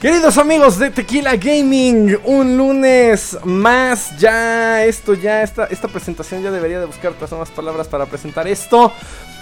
[0.00, 6.50] Queridos amigos de Tequila Gaming, un lunes más, ya esto, ya esta, esta presentación ya
[6.50, 8.90] debería de buscar otras nuevas palabras para presentar esto,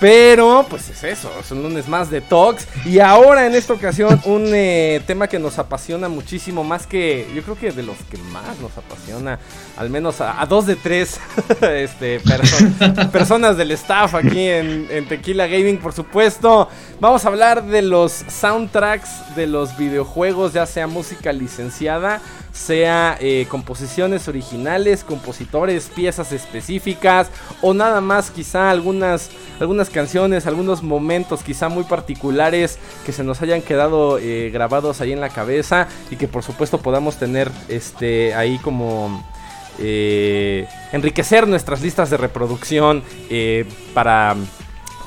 [0.00, 2.66] pero pues es eso, es un lunes más de Talks.
[2.84, 7.42] Y ahora en esta ocasión un eh, tema que nos apasiona muchísimo, más que yo
[7.42, 9.38] creo que de los que más nos apasiona,
[9.76, 11.18] al menos a, dos de tres
[11.60, 12.20] este,
[13.12, 16.68] personas del staff aquí en, en Tequila Gaming, por supuesto,
[17.00, 22.20] vamos a hablar de los soundtracks de los videojuegos ya sea música licenciada,
[22.58, 27.30] sea eh, composiciones originales, compositores, piezas específicas
[27.62, 29.30] o nada más quizá algunas,
[29.60, 35.12] algunas canciones, algunos momentos quizá muy particulares que se nos hayan quedado eh, grabados ahí
[35.12, 39.26] en la cabeza y que por supuesto podamos tener este ahí como...
[39.80, 43.04] Eh, enriquecer nuestras listas de reproducción
[43.94, 44.34] para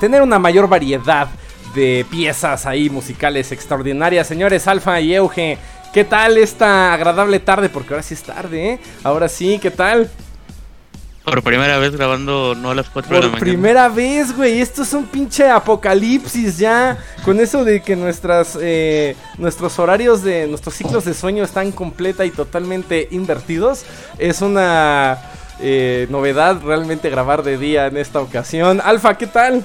[0.00, 1.28] tener una mayor variedad
[1.74, 4.26] de piezas ahí musicales extraordinarias.
[4.26, 5.58] Señores, Alfa y Euge,
[5.92, 7.68] ¿qué tal esta agradable tarde?
[7.68, 8.80] Porque ahora sí es tarde, ¿eh?
[9.04, 10.10] Ahora sí, ¿qué tal?
[11.24, 13.38] Por primera vez grabando no a las 4 de la mañana.
[13.38, 14.60] Por primera vez, güey.
[14.60, 16.98] Esto es un pinche apocalipsis ya.
[17.24, 22.24] Con eso de que nuestras, eh, nuestros horarios de nuestros ciclos de sueño están completa
[22.24, 23.84] y totalmente invertidos.
[24.18, 25.22] Es una
[25.60, 28.80] eh, novedad realmente grabar de día en esta ocasión.
[28.84, 29.64] Alfa, ¿qué tal?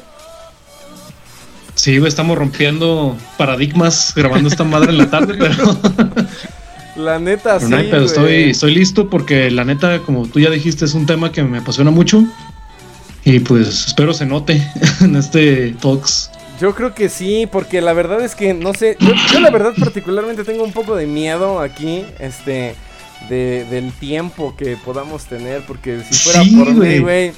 [1.78, 5.78] Sí, estamos rompiendo paradigmas grabando esta madre en la tarde, pero.
[6.96, 7.68] La neta, sí.
[7.70, 11.44] pero estoy, estoy listo porque la neta, como tú ya dijiste, es un tema que
[11.44, 12.26] me apasiona mucho.
[13.24, 14.68] Y pues espero se note
[15.02, 16.32] en este Talks.
[16.60, 18.98] Yo creo que sí, porque la verdad es que no sé.
[19.00, 22.74] Yo, la verdad particularmente tengo un poco de miedo aquí, este,
[23.30, 27.34] del tiempo que podamos tener, porque si fuera por mí, güey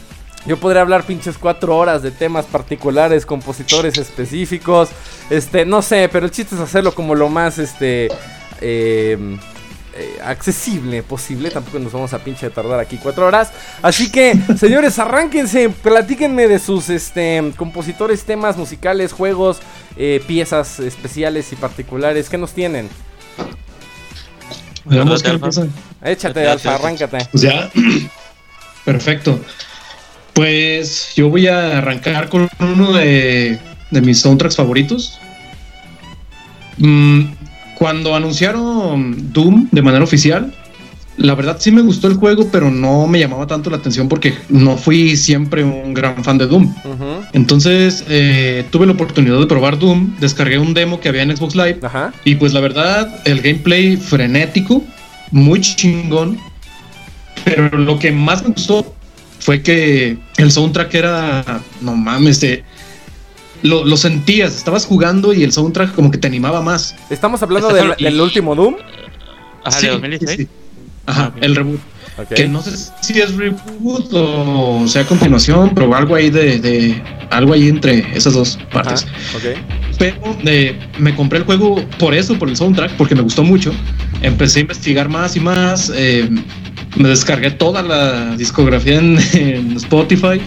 [0.46, 4.90] yo podría hablar pinches cuatro horas de temas particulares, compositores específicos.
[5.30, 8.08] Este, no sé, pero el chiste es hacerlo como lo más este
[8.62, 9.38] em,
[9.96, 11.52] eh, accesible posible.
[11.52, 13.52] Tampoco nos vamos a pinche tardar aquí cuatro horas.
[13.82, 19.60] Así que, señores, arránquense, platíquenme de sus este, compositores, temas musicales, juegos,
[19.98, 22.30] eh, piezas especiales y particulares.
[22.30, 22.90] ¿Qué nos tienen?
[24.90, 25.00] Qué
[26.02, 27.28] Échate, Alfa, arráncate.
[27.30, 27.70] Pues ya.
[28.86, 29.40] Perfecto.
[30.40, 33.60] Pues yo voy a arrancar con uno de,
[33.92, 35.20] mis soundtracks favoritos.
[36.78, 37.24] Mm,
[37.78, 40.54] cuando anunciaron Doom de manera oficial,
[41.18, 44.34] la verdad sí me gustó el juego, pero no me llamaba tanto la atención porque
[44.48, 46.74] no fui siempre un gran fan de Doom.
[47.34, 51.54] Entonces eh, tuve la oportunidad de probar Doom, descargué un demo que había en Xbox
[51.54, 51.82] Live
[52.24, 54.86] y pues la verdad el gameplay frenético,
[55.32, 56.38] muy chingón,
[57.44, 58.96] pero lo que más me gustó
[59.40, 62.64] fue que el soundtrack era, no mames, de,
[63.64, 66.96] lo, sentías, estabas jugando y el soundtrack como que te animaba más.
[67.10, 68.76] ¿Estamos hablando del, último Doom?
[69.64, 70.48] Ajá, de 2016.
[71.06, 71.80] Ajá, el reboot.
[72.36, 77.70] Que no sé si es reboot o sea continuación, pero algo ahí de, algo ahí
[77.70, 79.08] entre esas dos partes.
[79.98, 83.72] Pero eh, me compré el juego por eso, por el soundtrack, porque me gustó mucho.
[84.22, 85.92] Empecé a investigar más y más.
[85.96, 86.30] Eh,
[86.98, 89.18] me descargué toda la discografía en,
[89.78, 90.42] Spotify.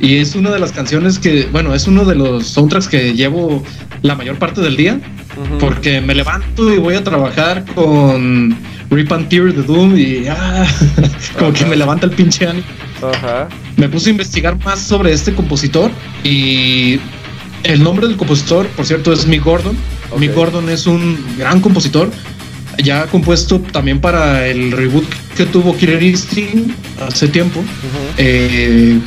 [0.00, 3.62] Y es una de las canciones que, bueno, es uno de los soundtracks que llevo
[4.02, 5.00] la mayor parte del día.
[5.58, 8.56] Porque me levanto y voy a trabajar con
[8.90, 10.66] Rip and Tear de Doom y ah,
[11.38, 12.66] como que me levanta el pinche ánimo.
[13.76, 15.90] Me puse a investigar más sobre este compositor
[16.24, 17.00] y
[17.62, 19.76] el nombre del compositor, por cierto, es Mick Gordon.
[20.18, 22.10] Mick Gordon es un gran compositor
[22.82, 25.04] ya compuesto también para el reboot
[25.36, 26.70] que tuvo Killer Instinct
[27.00, 27.62] hace tiempo.
[28.16, 28.98] Eh,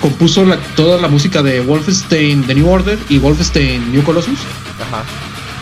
[0.00, 0.44] compuso
[0.74, 4.38] toda la música de Wolfenstein The New Order y Wolfenstein New Colossus.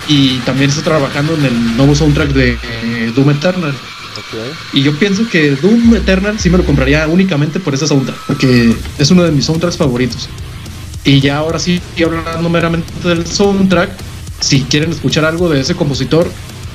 [0.09, 3.75] Y también está trabajando en el nuevo soundtrack de eh, Doom Eternal.
[4.73, 8.75] Y yo pienso que Doom Eternal sí me lo compraría únicamente por ese soundtrack, porque
[8.99, 10.29] es uno de mis soundtracks favoritos.
[11.05, 13.91] Y ya ahora sí, hablando meramente del soundtrack,
[14.41, 16.31] si quieren escuchar algo de ese compositor,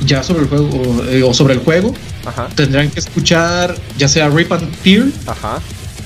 [0.05, 1.93] ya sobre el juego o, eh, sobre el juego,
[2.55, 5.07] tendrán que escuchar ya sea Rip and Tear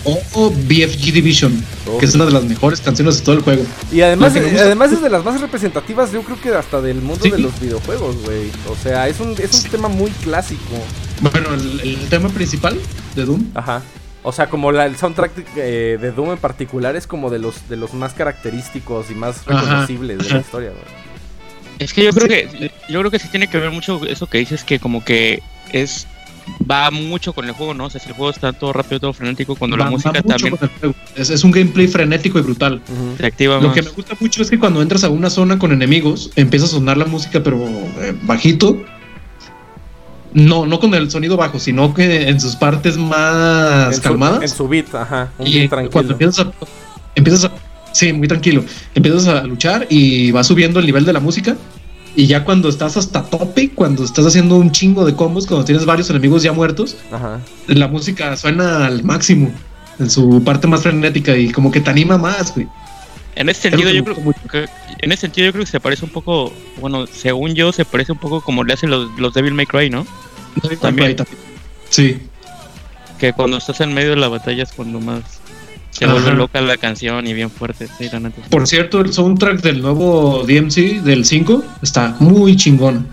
[0.06, 1.64] o BFG Division,
[2.00, 3.64] que es una de las mejores canciones de todo el juego.
[3.92, 7.40] Y además, además es de las más representativas, yo creo que hasta del mundo de
[7.40, 8.52] los videojuegos, güey.
[8.70, 10.76] O sea, es un, es un tema muy clásico.
[11.22, 12.78] Bueno, el, tema principal
[13.16, 13.46] de Doom.
[13.56, 13.82] Ajá.
[14.24, 17.68] O sea, como la, el soundtrack eh, de Doom en particular es como de los,
[17.70, 21.03] de los más característicos y más reconocibles de la historia, güey.
[21.84, 24.38] Es que yo creo que yo creo que sí tiene que ver mucho eso que
[24.40, 25.42] dices que como que
[25.72, 26.08] es
[26.70, 27.86] va mucho con el juego, ¿no?
[27.86, 30.56] O sea, si el juego está todo rápido, todo frenético, cuando la música también
[31.16, 32.82] es, un gameplay frenético y brutal.
[33.20, 36.66] Lo que me gusta mucho es que cuando entras a una zona con enemigos, empieza
[36.66, 38.84] a sonar la música pero eh, bajito
[40.34, 44.42] No, no con el sonido bajo, sino que en sus partes más calmadas.
[44.42, 45.32] en su beat, ajá.
[45.38, 45.92] Un y tranquilo.
[45.92, 46.52] cuando empiezas a,
[47.16, 47.52] empiezas a.
[47.92, 48.64] Sí, muy tranquilo.
[48.96, 51.56] Empiezas a luchar y va subiendo el nivel de la música.
[52.16, 55.86] Y ya cuando estás hasta tope, cuando estás haciendo un chingo de combos, cuando tienes
[55.86, 56.96] varios enemigos ya muertos,
[57.68, 59.52] la música suena al máximo
[60.00, 62.68] en su parte más frenética y como que te anima más, güey.
[63.36, 64.66] En ese sentido, yo creo que,
[65.00, 68.12] en ese sentido yo creo que se parece un poco, bueno, según yo se parece
[68.12, 70.06] un poco como le hacen los, los Devil May Cry, ¿no?
[70.82, 71.16] También.
[71.90, 72.20] Sí.
[73.18, 75.24] Que cuando estás en medio de la batalla es cuando más
[75.94, 77.88] se vuelve loca la canción y bien fuerte.
[78.50, 83.08] Por cierto, el soundtrack del nuevo DMC del 5 está muy chingón.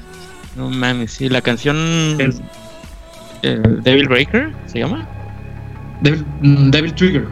[0.56, 1.76] No mames, sí, la canción
[2.18, 5.06] el, Devil Breaker se llama.
[6.00, 7.26] Devil, mm, Devil, Trigger.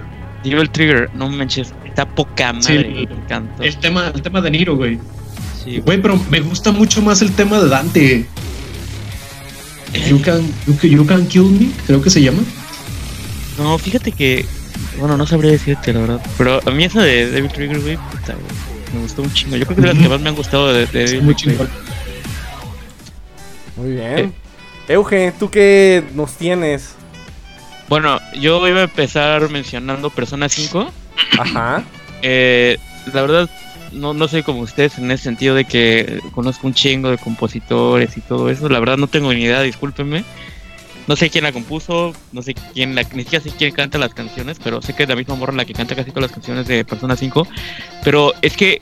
[0.45, 4.99] Devil Trigger, no manches, está poca madre, me El tema, el tema de Niro, güey.
[5.65, 8.27] Sí, güey, pero me gusta mucho más el tema de Dante.
[10.09, 10.43] You can,
[10.83, 12.43] you can kill me, creo que se llama.
[13.59, 14.45] No, fíjate que
[14.99, 16.27] bueno, no sabría decirte la verdad.
[16.37, 17.99] Pero a mí esa de David Trigger, güey,
[18.93, 19.57] me gustó un chingo.
[19.57, 21.69] Yo creo que es de las que más me han gustado de, de Muy chingón.
[23.77, 24.19] Muy bien.
[24.19, 24.33] Eh.
[24.89, 26.95] Euge, ¿tú qué nos tienes?
[27.89, 30.91] Bueno, yo iba a empezar mencionando Persona 5.
[31.39, 31.85] Ajá.
[32.23, 32.79] Eh,
[33.13, 33.51] la verdad,
[33.93, 38.17] no, no soy como ustedes en ese sentido de que conozco un chingo de compositores
[38.17, 38.69] y todo eso.
[38.69, 40.25] La verdad no tengo ni idea, discúlpenme.
[41.09, 44.15] No sé quién la compuso, no sé quién la, ni siquiera sé quién canta las
[44.15, 46.69] canciones, pero sé que es la misma morra la que canta casi todas las canciones
[46.69, 47.49] de Persona 5.
[48.05, 48.81] Pero es que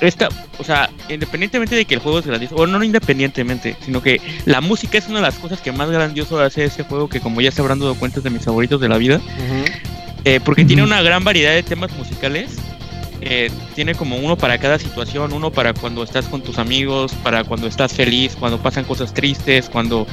[0.00, 0.28] esta,
[0.58, 4.60] o sea, independientemente de que el juego es grandioso, o no independientemente, sino que la
[4.60, 7.50] música es una de las cosas que más grandioso hace este juego, que como ya
[7.50, 9.20] se habrán dado cuenta de mis favoritos de la vida,
[10.24, 12.56] eh, porque tiene una gran variedad de temas musicales.
[13.26, 17.42] Eh, tiene como uno para cada situación, uno para cuando estás con tus amigos, para
[17.42, 20.06] cuando estás feliz, cuando pasan cosas tristes, cuando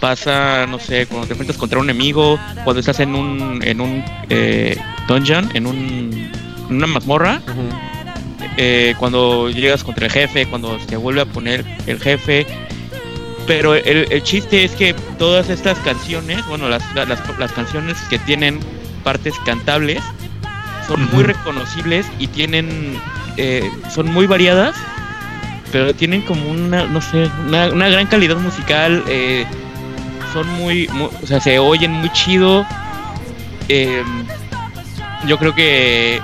[0.00, 4.04] pasa, no sé, cuando te enfrentas contra un enemigo, cuando estás en un, en un
[4.28, 4.78] eh,
[5.08, 6.30] dungeon, en, un,
[6.70, 7.40] una mazmorra,
[8.56, 12.46] eh, cuando llegas contra el jefe, cuando se vuelve a poner el jefe.
[13.46, 18.18] Pero el, el chiste es que todas estas canciones, bueno, las, las, las canciones que
[18.18, 18.58] tienen
[19.04, 20.02] partes cantables,
[20.88, 23.00] son muy reconocibles y tienen,
[23.36, 24.76] eh, son muy variadas
[25.72, 29.02] pero tienen como una, no sé, una, una gran calidad musical.
[29.08, 29.44] Eh,
[30.32, 30.88] son muy,
[31.22, 32.66] o sea, se oyen muy chido.
[33.68, 34.26] Em,
[35.26, 36.20] yo creo que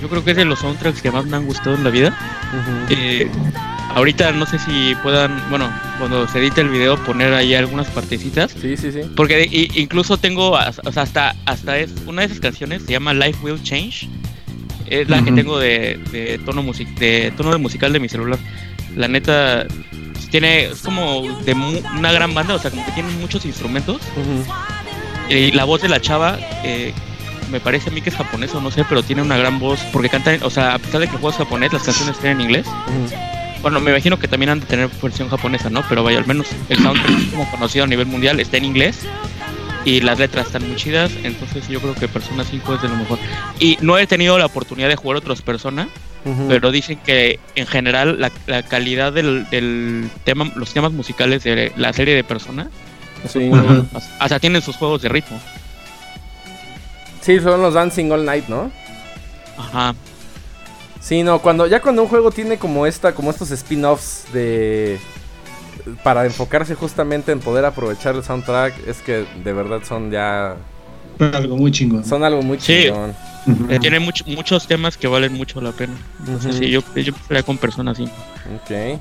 [0.00, 2.16] yo creo que es de los soundtracks que más me han gustado en la vida.
[2.90, 3.28] Eh,
[3.94, 5.68] ahorita no sé si puedan, bueno,
[5.98, 8.52] cuando se edite el video poner ahí algunas partecitas.
[8.52, 9.00] Sí, sí, sí.
[9.16, 13.38] Porque incluso tengo, o sea, hasta hasta es una de esas canciones se llama Life
[13.42, 14.08] Will Change.
[14.86, 18.38] Es la que tengo de, de tono music, de tono de musical de mi celular.
[18.94, 19.66] La neta
[20.30, 24.00] tiene, es como de una gran banda, o sea, como que tiene muchos instrumentos.
[25.28, 26.92] Y la voz de la chava, eh,
[27.50, 30.08] me parece a mí que es japonesa, no sé, pero tiene una gran voz, porque
[30.08, 32.40] canta, o sea, a pesar de que el juego es japonés, las canciones están en
[32.42, 32.66] inglés.
[33.62, 35.82] Bueno, me imagino que también han de tener versión japonesa, ¿no?
[35.88, 39.00] Pero vaya, al menos el soundtrack como conocido a nivel mundial está en inglés
[39.84, 42.96] y las letras están muy chidas, entonces yo creo que Persona 5 es de lo
[42.96, 43.18] mejor.
[43.58, 45.18] Y no he tenido la oportunidad de jugar
[46.48, 51.92] pero dicen que en general la, calidad del, del, tema, los temas musicales de la
[51.92, 52.70] serie de Persona,
[54.18, 55.38] hasta tienen sus juegos de ritmo.
[57.20, 58.70] Sí, son los Dancing All Night, ¿no?
[59.58, 59.94] Ajá.
[61.00, 64.98] Sí, no, cuando ya cuando un juego tiene como esta, como estos spin-offs de
[66.02, 70.56] para enfocarse justamente en poder aprovechar el soundtrack, es que de verdad son ya
[71.18, 72.04] algo muy chingón.
[72.04, 73.14] Son algo muy chingón.
[73.68, 75.94] Eh, tiene muchos temas que valen mucho la pena.
[76.20, 77.12] Entonces, sí, yo, yo
[77.44, 78.04] con personas así.
[78.04, 79.00] Ok.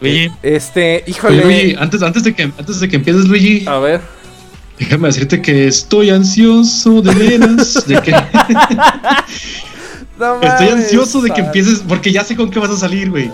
[0.00, 0.30] Luigi.
[0.42, 1.42] Este, híjole.
[1.44, 3.66] Luigi, antes, antes, de que, antes de que empieces, Luigi.
[3.66, 4.00] A ver.
[4.78, 7.86] Déjame decirte que estoy ansioso de veras.
[7.86, 8.10] de que.
[10.42, 13.30] estoy ansioso de que empieces, porque ya sé con qué vas a salir, güey.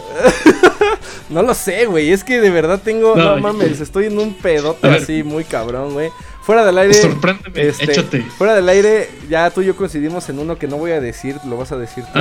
[1.30, 2.10] no lo sé, güey.
[2.10, 3.16] Es que de verdad tengo.
[3.16, 6.10] No, mames, estoy en un pedote así muy cabrón, güey.
[6.42, 6.94] Fuera del aire.
[6.94, 8.22] Sorpréndeme, este, échate.
[8.22, 11.36] Fuera del aire, ya tú y yo coincidimos en uno que no voy a decir,
[11.46, 12.20] lo vas a decir tú.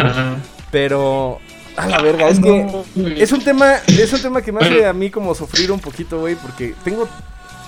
[0.71, 1.39] Pero.
[1.77, 2.67] A la verga, es que
[3.15, 6.19] es un tema, es un tema que me hace a mí como sufrir un poquito,
[6.19, 7.07] güey, porque tengo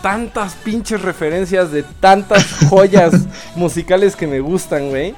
[0.02, 3.14] tantas pinches referencias de tantas joyas
[3.56, 5.16] musicales que me gustan, güey,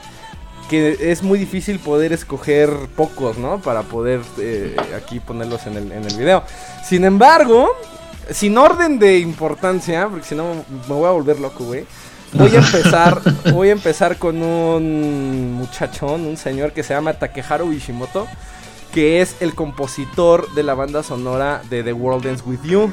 [0.70, 3.60] que es muy difícil poder escoger pocos, ¿no?
[3.60, 6.44] Para poder eh, aquí ponerlos en el, en el video.
[6.84, 7.70] Sin embargo,
[8.30, 11.86] sin orden de importancia, porque si no me voy a volver loco, güey.
[12.34, 13.22] Voy a empezar,
[13.54, 18.28] voy a empezar con un muchachón, un señor que se llama Takeharu Ishimoto,
[18.92, 22.92] que es el compositor de la banda sonora de The World Ends With You.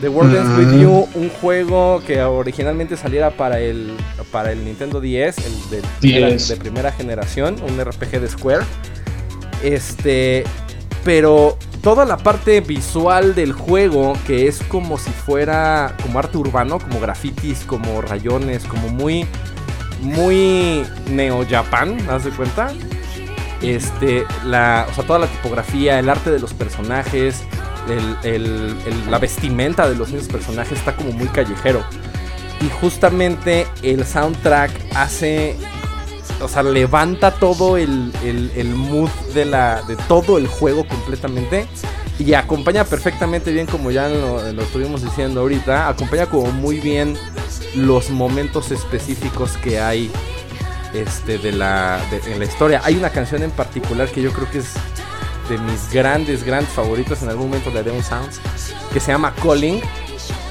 [0.00, 3.96] The World Ends With You, un juego que originalmente saliera para el,
[4.30, 8.64] para el Nintendo 10, el de primera generación, un RPG de Square.
[9.62, 10.44] Este,
[11.06, 16.80] pero toda la parte visual del juego, que es como si fuera como arte urbano,
[16.80, 19.24] como grafitis, como rayones, como muy,
[20.00, 22.72] muy neo-japan, ¿haz de cuenta?
[23.62, 27.44] Este, la, o sea, toda la tipografía, el arte de los personajes,
[29.08, 31.84] la vestimenta de los mismos personajes está como muy callejero.
[32.60, 35.54] Y justamente el soundtrack hace.
[36.40, 38.12] O sea, levanta todo el,
[38.74, 41.66] mood de, la, de todo el juego completamente.
[42.18, 45.88] Y acompaña perfectamente bien, como ya lo, estuvimos diciendo ahorita.
[45.88, 47.16] Acompaña como muy bien
[47.74, 50.10] los momentos específicos que hay
[50.94, 52.80] este, de la, en la historia.
[52.84, 54.74] Hay una canción en particular que yo creo que es
[55.48, 57.22] de mis grandes, grandes favoritos.
[57.22, 58.40] En algún momento le haré un sounds.
[58.92, 59.80] Que se llama Calling.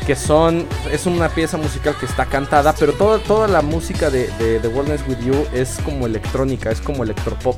[0.05, 0.65] Que son.
[0.91, 2.73] Es una pieza musical que está cantada.
[2.73, 6.71] Pero toda, toda la música de, de The Wellness With You es como electrónica.
[6.71, 7.57] Es como electropop.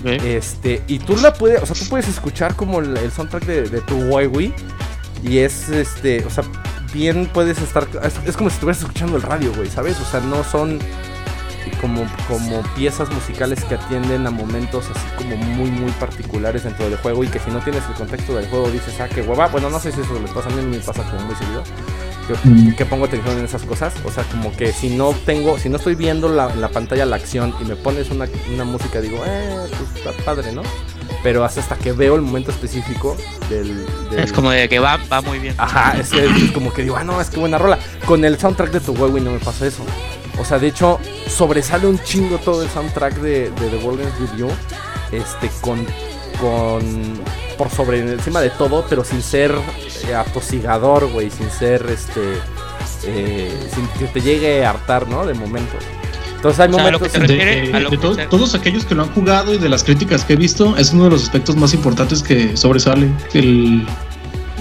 [0.00, 0.18] Okay.
[0.24, 0.82] Este.
[0.88, 1.62] Y tú la puedes.
[1.62, 4.52] O sea, tú puedes escuchar como el, soundtrack de, de tu Wii.
[5.22, 6.24] Y es este.
[6.24, 6.44] O sea,
[6.92, 7.86] bien puedes estar.
[8.02, 10.00] Es, es como si estuvieras escuchando el radio, güey, ¿sabes?
[10.00, 10.80] O sea, no son
[11.70, 16.98] como, como piezas musicales que atienden a momentos así como muy muy particulares dentro del
[16.98, 19.48] juego y que si no tienes el contexto del juego dices, ah, qué hueva.
[19.48, 21.62] Bueno, no sé si eso les pasa, a mí me pasa como muy seguido.
[22.76, 23.94] Que, pongo atención en esas cosas.
[24.04, 27.16] O sea, como que si no tengo, si no estoy viendo la, la pantalla la
[27.16, 30.62] acción y me pones una, una música, digo, eh, pues está padre, ¿no?
[31.22, 33.16] Pero hasta, hasta que veo el momento específico
[33.48, 35.54] del, Es como de que va, va muy bien.
[35.58, 37.78] Ajá, es, es, como que digo, ah, no, es que buena rola.
[38.06, 39.84] Con el soundtrack de tu huevo y no me pasa eso.
[40.38, 40.98] O sea, de hecho,
[41.28, 44.48] sobresale un chingo todo el soundtrack de, The World With You.
[45.12, 45.84] Este, con.
[46.40, 47.20] con.
[47.58, 49.54] por sobre encima de todo, pero sin ser
[50.08, 51.30] eh, atosigador, güey.
[51.30, 52.20] Sin ser este.
[53.04, 55.26] Eh, sin que te llegue a hartar, ¿no?
[55.26, 55.76] De momento.
[56.42, 57.12] Entonces hay momentos.
[57.12, 60.92] de, todos aquellos que lo han jugado y de las críticas que he visto, es
[60.92, 63.08] uno de los aspectos más importantes que sobresale.
[63.32, 63.86] El,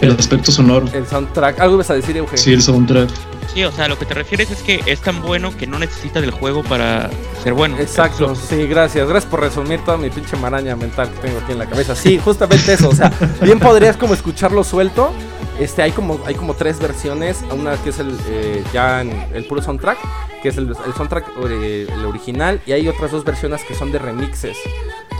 [0.01, 0.87] el aspecto sonoro.
[0.93, 1.59] El soundtrack.
[1.59, 2.37] ¿Algo vas a decir, Eugenio?
[2.37, 3.09] Sí, el soundtrack.
[3.53, 6.21] Sí, o sea, lo que te refieres es que es tan bueno que no necesita
[6.21, 7.09] del juego para
[7.43, 7.77] ser bueno.
[7.79, 9.07] Exacto, sí, gracias.
[9.07, 11.95] Gracias por resumir toda mi pinche maraña mental que tengo aquí en la cabeza.
[11.95, 12.89] Sí, justamente eso.
[12.89, 15.11] O sea, bien podrías como escucharlo suelto.
[15.59, 17.43] Este, hay como, hay como tres versiones.
[17.51, 19.97] Una que es el eh, ya el puro soundtrack,
[20.41, 22.61] que es el, soundtrack eh, el original.
[22.65, 24.57] Y hay otras dos versiones que son de remixes.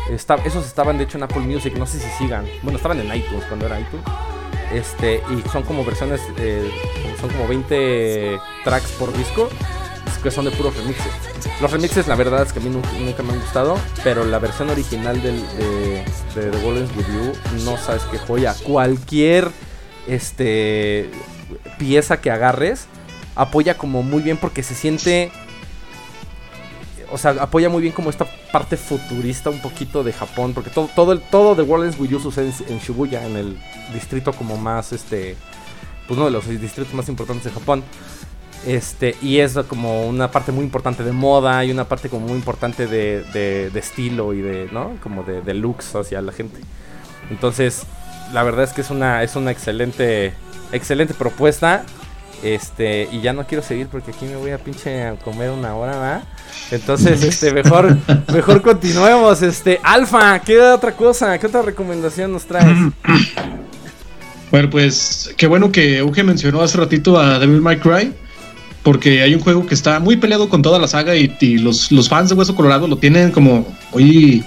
[0.09, 2.45] esos estaban de hecho en Apple Music, no sé si sigan.
[2.63, 4.05] Bueno, estaban en iTunes cuando era iTunes.
[4.73, 6.69] Este, y son como versiones, eh,
[7.19, 9.49] son como 20 tracks por disco,
[10.23, 11.11] que son de puros remixes.
[11.61, 14.69] Los remixes, la verdad es que a mí nunca, me han gustado, pero la versión
[14.69, 18.55] original del, de, The Golden With You, no sabes qué joya.
[18.63, 19.49] Cualquier
[20.07, 21.09] este,
[21.77, 22.87] pieza que agarres,
[23.35, 25.31] apoya como muy bien porque se siente
[27.11, 30.89] o sea, apoya muy bien como esta parte futurista un poquito de Japón, porque todo,
[30.95, 33.57] todo, el, todo de World Wii U sucede en, Shibuya, en el
[33.93, 35.35] distrito como más, este,
[36.07, 37.83] pues uno de los distritos más importantes de Japón.
[38.65, 42.35] Este, y es como una parte muy importante de moda y una parte como muy
[42.35, 44.97] importante de, de, estilo y de, ¿no?
[45.01, 46.59] Como de, de looks hacia la gente.
[47.31, 47.83] Entonces,
[48.33, 50.33] la verdad es que es una, es una excelente,
[50.71, 51.85] excelente propuesta.
[52.43, 55.75] Este, y ya no quiero seguir porque aquí me voy a pinche a comer una
[55.75, 56.23] hora, ¿va?
[56.71, 57.97] Entonces, este, mejor,
[58.33, 59.41] mejor continuemos.
[59.41, 61.37] Este, Alfa, ¿qué otra cosa?
[61.37, 62.77] ¿Qué otra recomendación nos traes?
[64.51, 68.13] Bueno, pues qué bueno que Euge mencionó hace ratito a Devil May Cry.
[68.83, 71.29] Porque hay un juego que está muy peleado con toda la saga y,
[71.59, 74.43] los, los, fans de Hueso Colorado lo tienen como muy,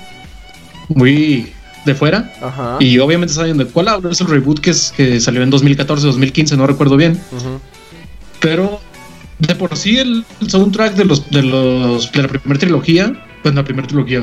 [0.89, 1.53] muy
[1.85, 2.33] de fuera.
[2.81, 4.11] Y obviamente saben de cuál hablo.
[4.11, 7.21] Es el reboot que, es, que salió en 2014, 2015, no recuerdo bien.
[8.45, 8.79] Pero
[9.39, 13.65] de por sí el, soundtrack de los de los de la primera trilogía, pues la
[13.65, 14.23] primera trilogía,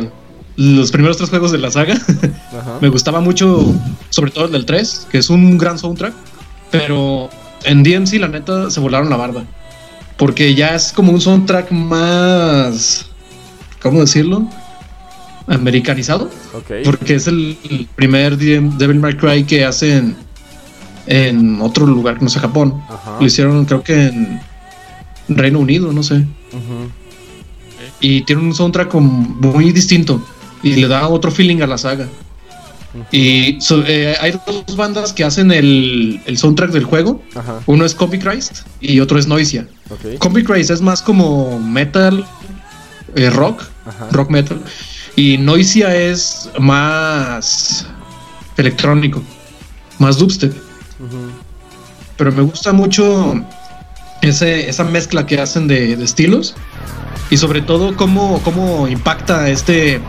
[0.58, 2.00] los primeros tres juegos de la saga,
[2.82, 3.74] me gustaba mucho,
[4.12, 6.14] sobre todo el del 3, que es un gran soundtrack,
[6.70, 7.32] pero
[7.64, 9.44] en DMC la neta se volaron la barba,
[10.18, 13.08] porque ya es como un soundtrack más,
[13.82, 14.48] ¿cómo decirlo?
[15.48, 16.30] Americanizado,
[16.86, 20.16] porque es el, primer Devil May Cry que hacen
[21.08, 22.82] en otro lugar que no sea Japón.
[23.20, 24.42] Lo hicieron creo que en
[25.38, 26.26] Reino Unido, no sé.
[28.00, 30.24] Y tiene un soundtrack muy distinto
[30.64, 32.08] y le da otro feeling a la saga.
[33.12, 37.22] Y eh, hay dos bandas que hacen el, soundtrack del juego.
[37.66, 39.68] Uno es Copy Christ y otro es Noisia.
[39.90, 40.44] Okay.
[40.44, 42.26] Christ es más como metal,
[43.16, 43.64] eh, rock,
[44.12, 44.62] rock metal.
[45.16, 47.88] Y Noisia es más
[48.58, 49.22] electrónico,
[50.00, 50.54] más dubstep.
[52.18, 53.34] Pero me gusta mucho
[54.22, 56.56] ese, esa mezcla que hacen de, estilos
[57.30, 60.02] y sobre todo cómo, cómo impacta este,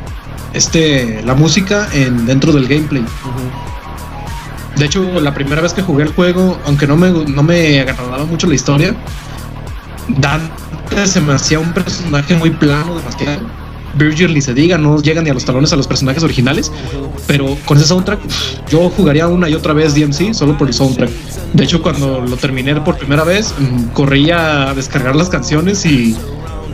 [0.52, 3.04] este, la música en, dentro del gameplay.
[4.76, 8.24] De hecho, la primera vez que jugué el juego, aunque no me, no me agradaba
[8.24, 8.94] mucho la historia,
[10.08, 13.61] Dante se me hacía un personaje muy plano, demasiado.
[13.94, 16.72] Virgil ni se diga, no llegan ni a los talones a los personajes originales,
[17.26, 18.20] pero con ese soundtrack
[18.68, 21.10] yo jugaría una y otra vez DMC solo por el soundtrack.
[21.52, 26.16] De hecho, cuando lo terminé por primera vez, mm, corría a descargar las canciones y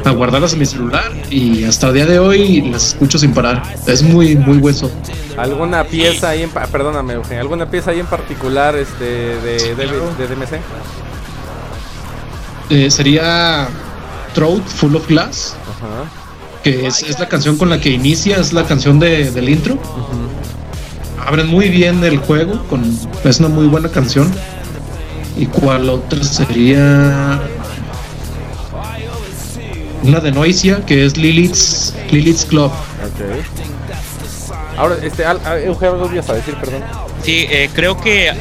[0.04, 3.62] a guardarlas en mi celular y hasta el día de hoy las escucho sin parar.
[3.86, 4.90] Es muy, muy hueso.
[5.36, 9.86] ¿Alguna pieza ahí en, perdóname, Eugenio, alguna pieza ahí en particular este, de, de,
[10.26, 10.60] DMC?
[12.70, 13.68] Eh, sería
[14.34, 15.56] Throat Full of Glass,
[16.62, 19.78] que es, la canción con la que inicia, es la canción de, del intro.
[21.24, 24.30] Abren muy bien el juego, con, es una muy buena canción.
[25.36, 27.40] ¿Y cuál otra sería?
[30.02, 32.70] una de Noisia que es Lilith's, Lilith's Club.
[33.14, 33.42] Okay.
[34.76, 35.24] Ahora, este,
[35.64, 36.82] Eugenio, algo ibas a decir, perdón.
[37.22, 38.32] Sí, eh, creo que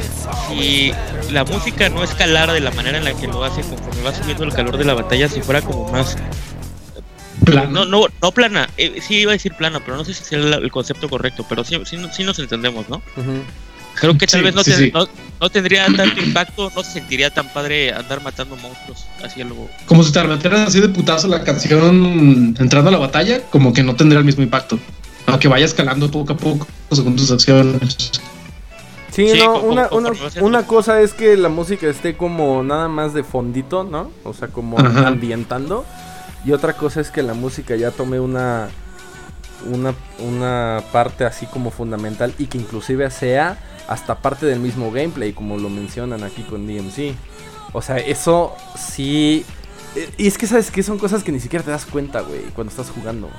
[0.48, 0.92] si
[1.32, 4.44] la música no escalara de la manera en la que lo hace conforme va subiendo
[4.44, 6.16] el calor de la batalla, si fuera como más
[7.52, 7.70] Plana.
[7.70, 8.70] No, no, no plana.
[8.78, 11.64] Eh, sí iba a decir plana, pero no sé si es el, concepto correcto, pero
[11.64, 13.02] sí, sí, nos entendemos, ¿no?
[14.00, 18.56] Creo que tal vez no, tendría tanto impacto, no se sentiría tan padre andar matando
[18.56, 19.70] monstruos así algo.
[19.86, 23.84] Como si te metieras así de putazo la canción entrando a la batalla, como que
[23.84, 24.78] no tendría el mismo impacto.
[25.26, 28.12] Aunque vaya escalando poco a poco según tus acciones.
[29.12, 29.90] Sí, no, una,
[30.42, 34.12] una, cosa es que la música esté como nada más de fondito, ¿no?
[34.24, 35.86] O sea, como ambientando.
[36.46, 38.70] Y otra cosa es que la música ya tome una,
[39.66, 45.34] una, una parte así como fundamental y que inclusive sea hasta parte del mismo gameplay,
[45.34, 47.16] como lo mencionan aquí con DMC.
[47.74, 49.46] O sea, eso sí.
[49.96, 52.42] Eh, y es que, ¿sabes que Son cosas que ni siquiera te das cuenta, güey,
[52.54, 53.30] cuando estás jugando.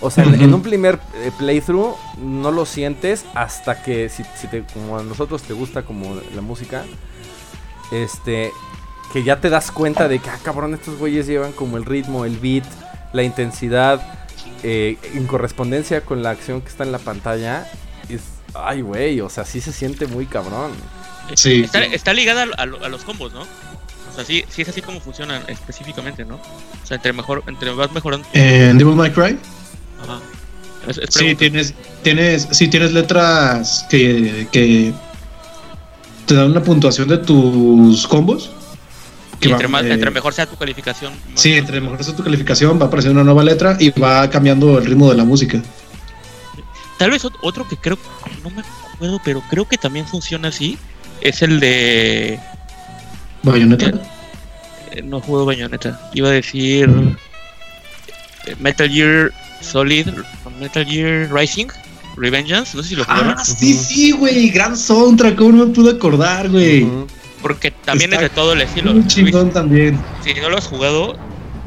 [0.00, 4.98] O sea, en, un primer eh, playthrough no lo sientes hasta que, si, te, como
[4.98, 6.84] a nosotros te gusta como la música,
[7.92, 8.50] este,
[9.12, 12.24] que ya te das cuenta de que, ah, cabrón, estos güeyes llevan como el ritmo,
[12.24, 12.64] el beat,
[13.12, 14.00] la intensidad,
[14.62, 17.70] eh, en correspondencia con la acción que está en la pantalla.
[18.08, 18.22] Es,
[18.54, 20.72] Ay, güey, o sea, sí se siente muy cabrón.
[21.34, 21.66] Sí.
[21.92, 23.42] Está, ligada a, los combos, ¿no?
[23.42, 26.34] O sea, sí, sí es así como funcionan específicamente, ¿no?
[26.34, 28.26] O sea, entre mejor, entre vas mejorando.
[28.34, 29.38] ¿En Devil May Cry?
[30.02, 30.20] Ajá.
[31.08, 34.92] sí, tienes, tienes, sí, tienes letras que, que
[36.26, 38.50] te dan una puntuación de tus combos.
[39.50, 41.12] Entre, entre, mejor sea tu calificación.
[41.34, 44.84] Sí, entre mejor sea tu calificación, va apareciendo una nueva letra y va cambiando el
[44.84, 45.60] ritmo de la música.
[46.98, 47.98] Tal vez otro que creo,
[48.44, 50.78] no me acuerdo, pero creo que también funciona así,
[51.20, 52.38] es el de...
[53.42, 53.86] ¿Bayonetta?
[53.86, 54.00] Eh,
[54.92, 56.88] eh, no juego Bayonetta, iba a decir
[58.46, 60.08] eh, Metal Gear Solid,
[60.60, 61.66] Metal Gear Rising,
[62.16, 63.34] Revengeance, no sé si lo jugaron.
[63.36, 66.86] Ah, sí, sí, güey, gran soundtrack, ¿cómo no me pude acordar, güey?
[67.42, 68.92] Porque también es de todo el estilo.
[68.92, 70.00] Un chingón también.
[70.22, 71.16] Si no lo has jugado,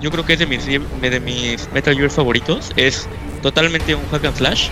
[0.01, 2.71] yo creo que es de mis, de mis Metal Gear favoritos.
[2.77, 3.07] Es
[3.41, 4.69] totalmente un hack and slash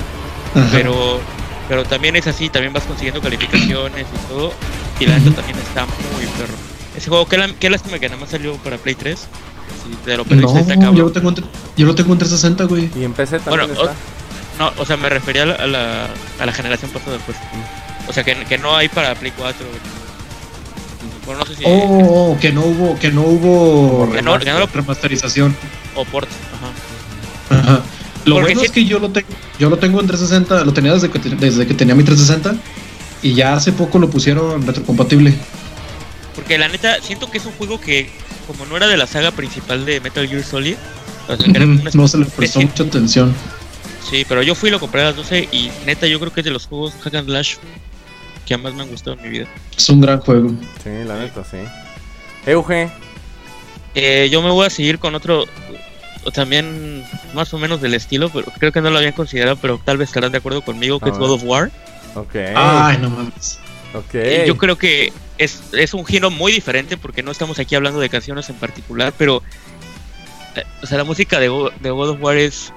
[0.72, 1.20] pero
[1.68, 4.52] pero también es así, también vas consiguiendo calificaciones y todo,
[5.00, 6.54] y la neta también está muy perro.
[6.96, 9.18] Ese juego, qué, qué lástima que nada más salió para Play 3.
[9.18, 11.36] Si te lo perdiste, no, yo lo, tengo en,
[11.78, 12.90] yo lo tengo en 360, güey.
[12.96, 13.96] Y en PC también bueno, está.
[14.60, 17.38] no, o sea, me refería a la, a la, generación pasada, pues.
[18.08, 19.66] O sea, que, que no hay para Play 4.
[21.26, 21.64] Bueno, no sé si...
[21.66, 25.56] Oh, que no hubo, que no hubo que no, remasterización.
[25.96, 26.28] O port,
[27.50, 27.60] ajá.
[27.60, 27.84] Ajá.
[28.26, 29.28] Lo bueno es que yo lo tengo,
[29.60, 32.56] yo lo tengo en 360, lo tenía desde que, desde que tenía mi 360
[33.22, 35.34] y ya hace poco lo pusieron retrocompatible.
[36.36, 38.10] Porque la neta, siento que es un juego que,
[38.48, 40.76] como no era de la saga principal de Metal Gear Solid,
[41.94, 43.34] no se le prestó mucha atención.
[44.10, 46.42] Sí, pero yo fui y lo compré a las 12 y neta yo creo que
[46.42, 47.56] es de los juegos Hack and Slash
[48.46, 49.48] que más me han gustado en mi vida.
[49.76, 50.50] Es un gran juego.
[50.84, 51.58] Sí, la neta, sí.
[52.46, 52.90] Euge.
[53.96, 55.46] Eh, yo me voy a seguir con otro,
[56.24, 57.04] o también
[57.34, 60.10] más o menos del estilo, pero creo que no lo habían considerado, pero tal vez
[60.10, 61.72] estarán de acuerdo conmigo, que es God of War.
[62.16, 62.36] Ok.
[62.56, 63.60] Ay, no mames.
[63.94, 64.48] Okay.
[64.48, 68.10] Yo creo que es, es un giro muy diferente porque no estamos aquí hablando de
[68.10, 69.44] canciones en particular, pero
[70.56, 71.48] eh, o sea, la música de,
[71.80, 72.74] de God of War es,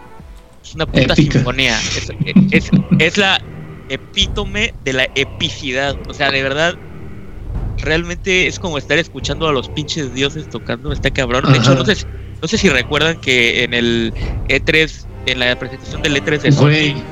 [0.75, 1.79] una puta sinfonía.
[2.51, 3.41] Es, es, la
[3.89, 5.97] epítome de la epicidad.
[6.09, 6.75] O sea, de verdad,
[7.79, 10.93] realmente es como estar escuchando a los pinches dioses tocando.
[10.93, 11.45] Está cabrón.
[11.51, 12.07] De hecho, no sé,
[12.41, 14.13] no sé si recuerdan que en el
[14.49, 17.03] E3, en la presentación del E3 de Sony,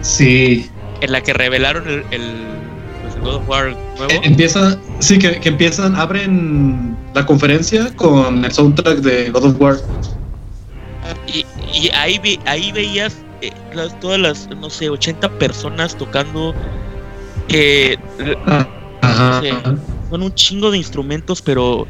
[0.00, 0.68] sí.
[1.00, 2.22] En la que revelaron el, el,
[3.02, 4.12] pues, God of War nuevo.
[4.12, 9.76] Eh, empieza, Sí, que, empiezan, abren la conferencia con el soundtrack de God of War.
[11.26, 13.52] Y, ahí, ahí veías eh,
[14.00, 16.54] todas las, no sé, 80 personas tocando.
[17.48, 17.96] Eh,
[20.10, 21.86] son un chingo de instrumentos, pero.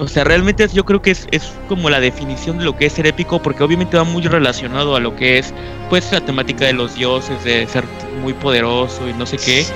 [0.00, 2.92] O sea, realmente yo creo que es, es como la definición de lo que es
[2.92, 5.52] ser épico, porque obviamente va muy relacionado a lo que es,
[5.90, 7.84] pues, la temática de los dioses, de ser
[8.22, 9.66] muy poderoso y no sé qué.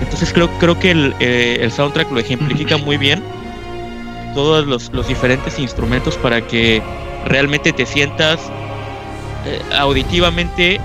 [0.00, 3.22] Entonces creo, creo que el, eh, el soundtrack lo ejemplifica muy bien.
[4.34, 6.82] Todos los, los diferentes instrumentos para que
[7.26, 8.50] realmente te sientas
[9.46, 10.80] eh, auditivamente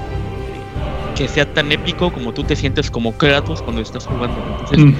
[1.15, 4.37] que sea tan épico como tú te sientes como Kratos cuando estás jugando.
[4.59, 4.95] Entonces,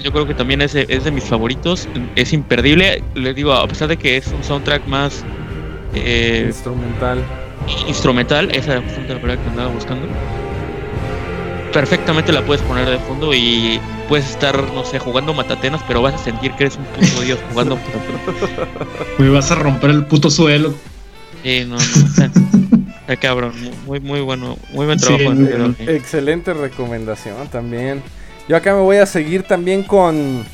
[0.00, 3.02] yo creo que también es, es de mis favoritos, es imperdible.
[3.14, 5.24] Les digo, a pesar de que es un soundtrack más
[5.94, 7.24] eh, instrumental.
[7.86, 10.06] Instrumental, esa es la palabra que andaba buscando
[11.72, 16.14] perfectamente la puedes poner de fondo y puedes estar, no sé, jugando matatenas, pero vas
[16.14, 17.78] a sentir que eres un puto dios jugando
[19.18, 20.74] Me vas a romper el puto suelo.
[21.42, 23.20] Sí, no, no.
[23.20, 23.52] cabrón,
[23.86, 25.32] muy, muy bueno, muy buen trabajo.
[25.80, 28.02] Excelente recomendación también.
[28.48, 30.44] Yo acá me voy a seguir también con...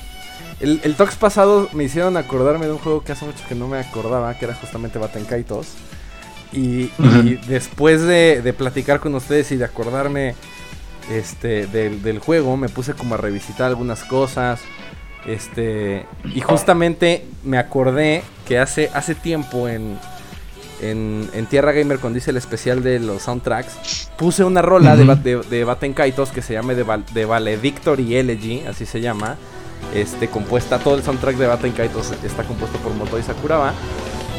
[0.60, 3.68] El, el Tox pasado me hicieron acordarme de un juego que hace mucho que no
[3.68, 5.68] me acordaba, que era justamente Batenkaitos.
[6.52, 10.34] Y, y después de, de platicar con ustedes y de acordarme
[11.10, 14.60] este, del, juego, me puse como a revisitar algunas cosas.
[15.26, 19.98] Este, y justamente me acordé que hace, hace tiempo en,
[20.90, 25.36] en, Tierra Gamer, cuando hice el especial de los soundtracks, puse una rola de, de,
[25.42, 29.36] de Baten Kaitos que se llama de, de Valedictory Elegy, así se llama.
[29.94, 33.72] Este, compuesta, todo el soundtrack de Baten Kaitos está compuesto por Motoi Sakuraba.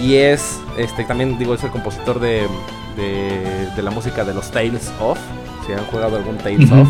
[0.02, 2.48] Y es, este, también digo, es el compositor de,
[2.98, 5.18] de, de la música de los Tales of
[5.66, 6.90] si han jugado algún Tales of.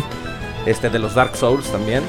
[0.66, 2.02] Este, de los Dark Souls también.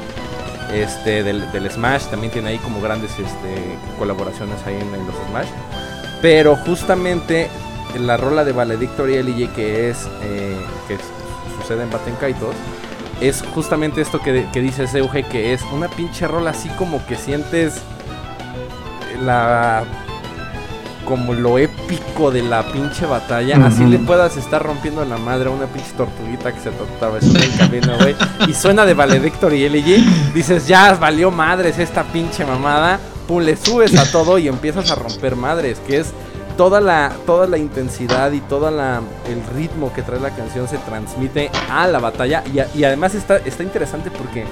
[0.74, 5.48] Este, del, Smash, también tiene ahí como grandes este, colaboraciones ahí en, los Smash.
[6.22, 7.50] Pero justamente
[8.00, 10.98] la rola de Valedictory y que es eh, que
[11.62, 12.56] sucede en Baten Kaitos
[13.22, 17.16] es justamente esto que, que dice Euge que es una pinche rola así como que
[17.16, 17.82] sientes
[19.24, 19.84] la
[21.08, 25.52] como lo épico de la pinche batalla, así le puedas estar rompiendo la madre a
[25.52, 28.14] una pinche tortuguita que se atravesó en el camino, güey.
[28.46, 33.56] Y suena de Valedictor y LG, dices, ya valió madres esta pinche mamada, pum, le
[33.56, 36.08] subes a todo y empiezas a romper madres, que es
[36.58, 41.52] toda la, toda la intensidad y todo el ritmo que trae la canción se transmite
[41.70, 42.44] a la batalla.
[42.52, 44.46] Y, y además está, está interesante porque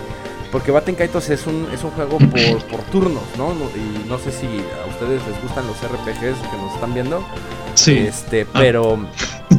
[0.55, 3.51] porque Baten Kaitos es un, es un juego por, turnos, ¿no?
[3.75, 7.25] Y no sé si a ustedes les gustan los RPGs que nos están viendo.
[7.73, 7.97] Sí.
[7.97, 8.59] Este, ah.
[8.59, 8.97] pero.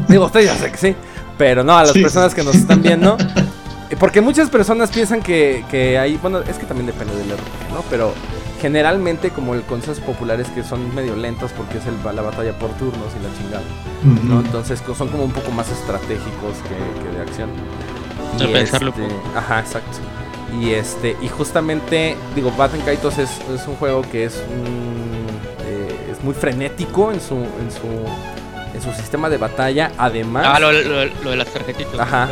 [0.09, 0.97] Digo, ustedes ya sé que sí.
[1.37, 3.19] Pero no, a las personas que nos están viendo.
[4.01, 6.17] Porque muchas personas piensan que, que hay.
[6.17, 7.85] Bueno, es que también depende del RPG, ¿no?
[7.91, 8.15] Pero
[8.61, 12.59] generalmente, como el consenso popular es que son medio lentos porque es el, la batalla
[12.59, 13.65] por turnos y la chingada.
[14.25, 14.41] ¿no?
[14.41, 17.51] Entonces son como un poco más estratégicos que, de acción.
[18.39, 18.91] Y pensarlo.
[18.91, 19.99] Este, ajá, exacto.
[20.61, 26.23] Y este y justamente, digo, Batten Kaitos es, es, un juego que es, eh, es
[26.23, 28.36] muy frenético en su, en su
[28.77, 29.93] en su sistema de batalla.
[29.99, 30.47] Además.
[30.49, 31.99] Ah, lo, de las tarjetitas.
[31.99, 32.29] Ajá.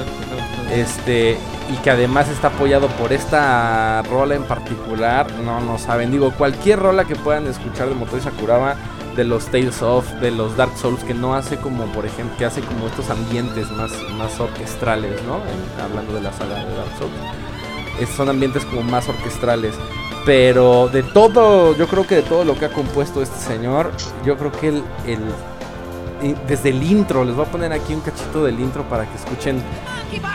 [0.73, 1.39] Este.
[1.73, 5.31] Y que además está apoyado por esta rola en particular.
[5.45, 6.11] No, no saben.
[6.11, 8.77] Digo, cualquier rola que puedan escuchar de Motor Sakuraba.
[9.17, 12.47] De los Tales of, de los Dark Souls, que no hace como, por ejemplo, que
[12.47, 15.39] hace como estos ambientes más, más orquestrales, ¿no?
[15.81, 17.13] hablando de la saga de Dark Souls
[18.17, 19.75] son ambientes como más orquestrales.
[20.25, 23.93] Pero de todo, yo creo que de todo lo que ha compuesto este señor,
[24.25, 25.21] yo creo que el, el
[26.49, 29.63] desde el intro, les voy a poner aquí un cachito del intro para que escuchen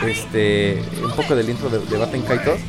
[0.06, 2.60] este un poco del intro de, de Baten Kaitos,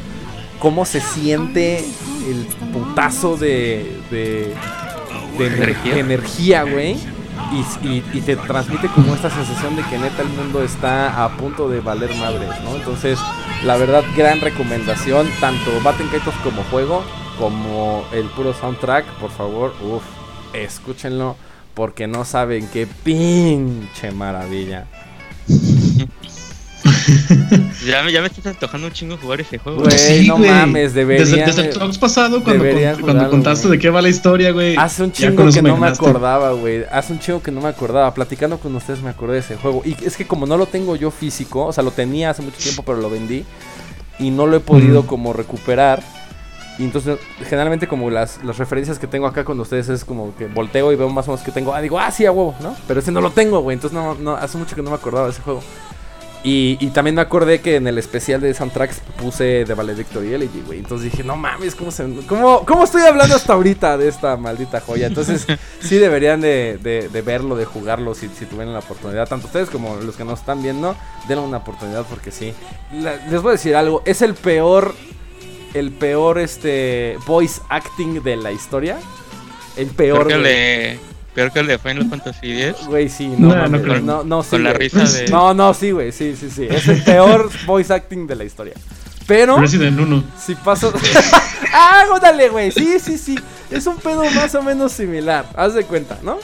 [0.60, 4.54] cómo se siente el putazo de, de,
[5.38, 6.98] de energía, güey
[7.84, 11.82] y, te transmite como esta sensación de que neta el mundo está a punto de
[11.82, 12.76] valer madres, ¿no?
[12.76, 13.20] Entonces,
[13.64, 17.04] la verdad, gran recomendación, tanto Batten Kaitos como juego,
[17.38, 20.04] como el puro soundtrack, por favor, uff,
[20.54, 21.36] escúchenlo,
[21.74, 24.88] porque no saben qué pinche maravilla.
[27.86, 29.84] ya, me, ya me estás antojando un chingo jugar ese juego.
[29.84, 31.46] Güey, no mames, debería.
[31.46, 32.66] Desde, el talks pasado, cuando,
[33.02, 34.76] cuando contaste de qué va la historia, güey.
[34.76, 36.84] Hace un chingo que no me acordaba, güey.
[36.92, 38.14] Hace un chingo que no me acordaba.
[38.14, 39.82] Platicando con ustedes me acordé de ese juego.
[39.86, 42.58] Y es que como no lo tengo yo físico, o sea, lo tenía hace mucho
[42.58, 43.46] tiempo, pero lo vendí.
[44.20, 46.04] Y no lo he podido como recuperar.
[46.78, 50.48] Y entonces, generalmente, como las, las referencias que tengo acá con ustedes es como que
[50.48, 51.74] volteo y veo más o menos que tengo.
[51.74, 52.76] Ah, digo, ah, sí, a huevo, ¿no?
[52.88, 53.76] Pero ese no lo tengo, güey.
[53.76, 55.62] Entonces, no, no, hace mucho que no me acordaba de ese juego.
[56.44, 60.80] Y, también me acordé que en el especial de soundtracks puse The Valedictory Elegy, güey.
[60.80, 64.82] Entonces dije, no mames, ¿cómo, se, cómo, ¿cómo estoy hablando hasta ahorita de esta maldita
[64.82, 65.06] joya?
[65.06, 65.46] Entonces
[65.82, 69.28] sí deberían de, de, verlo, de jugarlo si, si, tuvieran la oportunidad.
[69.28, 70.96] Tanto ustedes como los que nos están viendo,
[71.28, 72.56] denle una oportunidad porque sí.
[72.92, 74.96] les voy a decir algo, es el peor,
[75.74, 79.00] el peor este voice acting de la historia.
[79.78, 80.28] El peor.
[81.34, 82.88] Peor que el de Final Fantasy X.
[82.88, 85.30] Güey, sí, no, no, no, no, no, sí, Con la risa de.
[85.30, 86.68] No, no, sí, güey, sí, sí, sí.
[86.70, 88.74] Es el peor voice acting de la historia.
[89.28, 89.58] Pero.
[89.58, 90.24] Resident 1.
[90.38, 90.94] Si paso.
[91.74, 92.72] ¡Ah, dale, güey!
[92.72, 93.40] Sí, sí, sí.
[93.70, 95.46] Es un pedo más o menos similar.
[95.56, 96.38] Haz de cuenta, ¿no?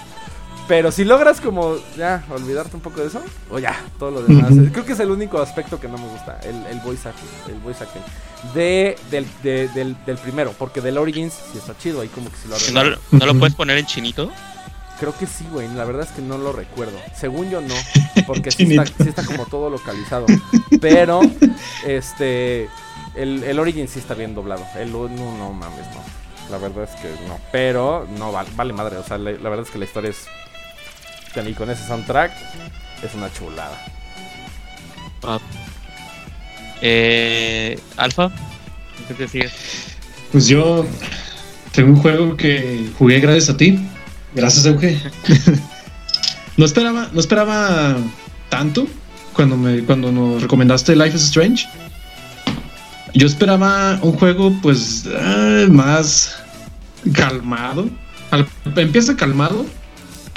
[0.67, 4.51] Pero si logras como ya olvidarte un poco de eso, o ya, todo lo demás.
[4.71, 7.59] Creo que es el único aspecto que no me gusta, el, el voice acting, el
[7.59, 8.01] voice acting.
[8.53, 12.47] De, del, del, del, primero, porque del Origins sí está chido, ahí como que si
[12.47, 14.29] lo ¿No, ¿No lo puedes poner en chinito?
[14.99, 15.67] Creo que sí, güey.
[15.73, 16.97] La verdad es que no lo recuerdo.
[17.15, 17.75] Según yo no,
[18.27, 20.25] porque sí está, como todo localizado.
[20.81, 21.21] Pero,
[21.85, 22.67] este,
[23.15, 24.65] el, el Origin sí está bien doblado.
[24.75, 26.03] El no, no mames, no.
[26.49, 27.39] La verdad es que no.
[27.51, 28.97] Pero no vale, vale madre.
[28.97, 30.27] O sea, la, verdad es que la historia es.
[31.45, 32.31] Y con ese soundtrack
[33.03, 33.77] es una chulada.
[35.23, 35.39] Ah.
[36.81, 38.31] Eh, Alfa,
[39.07, 39.53] ¿qué te sigues?
[40.31, 40.85] Pues yo
[41.73, 43.79] tengo un juego que jugué gracias a ti
[44.37, 44.99] Gracias, Euge.
[46.57, 47.97] no esperaba, no esperaba
[48.49, 48.87] tanto
[49.33, 51.67] cuando me, cuando nos recomendaste Life is Strange.
[53.15, 56.37] Yo esperaba un juego, pues, ah, más
[57.13, 57.89] calmado.
[58.75, 59.65] empieza calmado,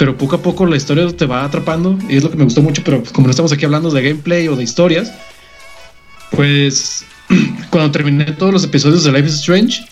[0.01, 2.63] pero poco a poco la historia te va atrapando y es lo que me gustó
[2.63, 2.81] mucho.
[2.83, 5.13] Pero como no estamos aquí hablando de gameplay o de historias,
[6.31, 7.05] pues
[7.71, 9.85] cuando terminé todos los episodios de Life is Strange,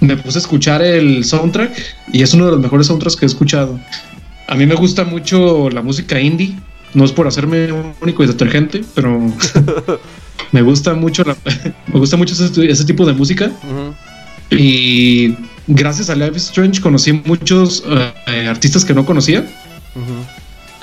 [0.00, 1.76] me puse a escuchar el soundtrack
[2.12, 3.80] y es uno de los mejores soundtracks que he escuchado.
[4.46, 6.54] A mí me gusta mucho la música indie.
[6.94, 9.20] No es por hacerme único y detergente, pero
[10.52, 11.24] me gusta mucho
[11.92, 13.50] me gusta mucho ese, tipo de música.
[14.52, 15.34] Y
[15.66, 17.84] gracias a Life is Strange conocí muchos
[18.26, 19.44] eh, artistas que no conocía.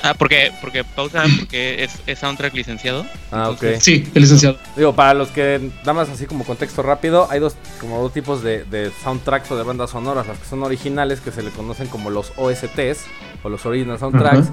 [0.05, 3.05] Ah, porque, porque pausa, porque es, soundtrack licenciado.
[3.31, 3.63] Ah, ok.
[3.79, 4.57] Sí, el licenciado.
[4.75, 8.43] Digo, para los que, nada más así como contexto rápido, hay dos, como dos tipos
[8.43, 10.27] de, soundtracks o de bandas sonoras.
[10.27, 13.05] Las que son originales, que se le conocen como los OSTs,
[13.43, 14.49] o los Original Soundtracks.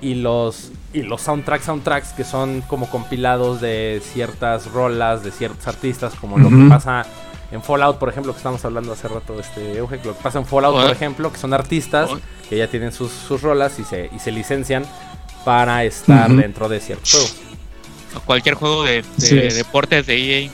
[0.00, 5.66] Y los, y los soundtracks, soundtracks, que son como compilados de ciertas rolas, de ciertos
[5.66, 7.06] artistas, como lo que pasa
[7.52, 10.46] en Fallout, por ejemplo, que estamos hablando hace rato, este Euge, lo que pasa en
[10.46, 12.10] Fallout, por ejemplo, que son artistas
[12.48, 13.12] que ya tienen sus,
[13.42, 14.84] rolas y se, y se licencian
[15.44, 17.26] para estar dentro de cierto juego.
[18.24, 19.04] cualquier juego de,
[19.54, 20.50] deportes de EA.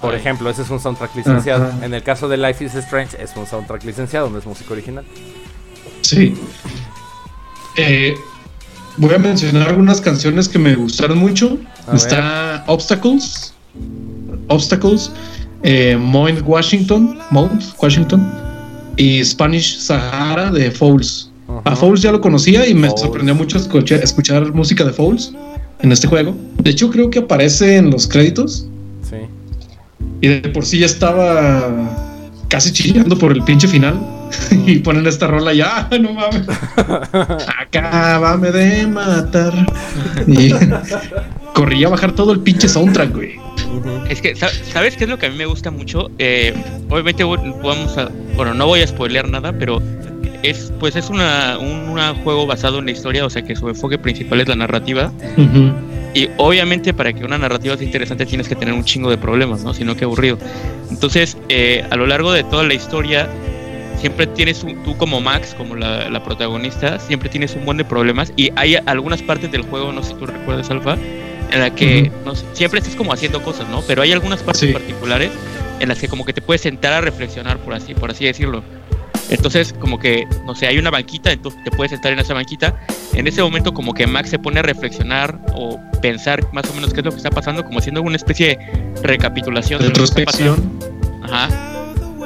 [0.00, 1.72] por ejemplo, ese es un soundtrack licenciado.
[1.82, 5.04] En el caso de Life is Strange, es un soundtrack licenciado, no es música original.
[6.02, 6.36] Sí.
[7.76, 8.14] Eh,
[8.98, 11.58] voy a mencionar algunas canciones que me gustaron mucho.
[11.92, 13.54] Está Obstacles.
[14.48, 15.10] Obstacles
[15.64, 18.30] eh, Mount Washington, Mount Washington
[18.96, 21.30] y Spanish Sahara de Fouls.
[21.64, 25.32] A Fouls ya lo conocía y me sorprendió mucho escuchar, música de Fouls
[25.80, 26.36] en este juego.
[26.62, 28.66] De hecho, creo que aparece en los créditos.
[29.02, 29.16] Sí.
[30.20, 31.88] Y de por sí ya estaba
[32.48, 33.98] casi chillando por el pinche final.
[34.66, 36.42] y ponen esta rola ya, no mames.
[37.60, 39.52] Acábame de matar.
[40.26, 40.52] y
[41.54, 43.43] corría a bajar todo el pinche soundtrack, güey.
[44.08, 46.10] Es que, ¿sabes qué es lo que a mí me gusta mucho?
[46.18, 46.54] Eh,
[46.88, 49.82] obviamente vamos a, bueno, no voy a spoilear nada, pero
[50.42, 53.98] es, pues es una, un juego basado en la historia, o sea que su enfoque
[53.98, 55.12] principal es la narrativa.
[56.14, 59.64] Y obviamente para que una narrativa sea interesante tienes que tener un chingo de problemas,
[59.64, 59.74] ¿no?
[59.74, 60.38] Si no, qué aburrido.
[60.90, 63.28] Entonces, eh, a lo largo de toda la historia,
[63.98, 68.32] siempre tienes tú como Max, como la, protagonista, siempre tienes un buen de problemas.
[68.36, 70.96] Y hay algunas partes del juego, no sé si tú recuerdas, Alfa,
[71.54, 72.10] en la que
[72.52, 73.80] siempre estás como haciendo cosas, ¿no?
[73.82, 75.30] Pero hay algunas partes particulares
[75.78, 78.64] en las que como que te puedes sentar a reflexionar, por así, por así decirlo.
[79.30, 82.78] Entonces, como que, no sé, hay una banquita, entonces te puedes sentar en esa banquita.
[83.14, 86.92] En ese momento, como que Max se pone a reflexionar o pensar más o menos
[86.92, 88.58] qué es lo que está pasando, como haciendo una especie de
[89.02, 90.78] recapitulación de retrospección.
[91.22, 91.48] Ajá.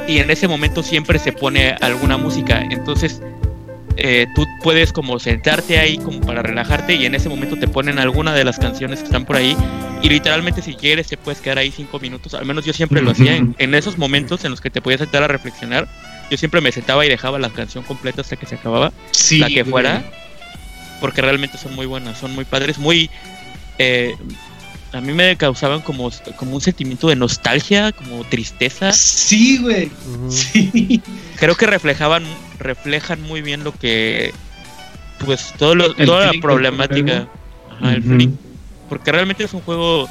[0.08, 2.62] Y en ese momento siempre se pone alguna música.
[2.70, 3.20] Entonces,
[4.00, 7.98] eh, tú puedes como sentarte ahí como para relajarte y en ese momento te ponen
[7.98, 9.56] alguna de las canciones que están por ahí
[10.00, 13.10] y literalmente si quieres te puedes quedar ahí cinco minutos, al menos yo siempre lo
[13.10, 15.88] hacía en, esos momentos en los que te podías sentar a reflexionar,
[16.30, 18.92] yo siempre me sentaba y dejaba la canción completa hasta que se acababa,
[19.32, 20.04] la que fuera,
[21.00, 23.10] porque realmente son muy buenas, son muy padres, muy...
[23.78, 24.14] Eh,
[24.92, 28.92] a mí me causaban como, como un sentimiento de nostalgia, como tristeza.
[28.92, 29.90] Sí, güey.
[30.30, 31.02] Sí.
[31.36, 32.24] Creo que reflejaban,
[32.58, 34.32] reflejan muy bien lo que,
[35.24, 37.28] pues, todo lo, toda la problemática.
[37.80, 38.32] Ajá, el
[38.88, 40.08] porque realmente es un juego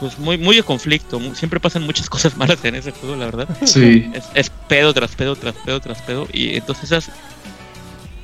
[0.00, 3.48] pues muy muy de conflicto, siempre pasan muchas cosas malas en ese juego, la verdad.
[3.64, 4.10] Sí.
[4.34, 7.10] Es, pedo tras pedo tras pedo tras pedo y entonces esas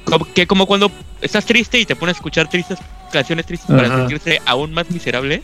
[0.04, 0.90] como, que como cuando
[1.20, 2.78] estás triste y te pones a escuchar tristes
[3.10, 5.42] canciones tristes para sentirse aún más miserable.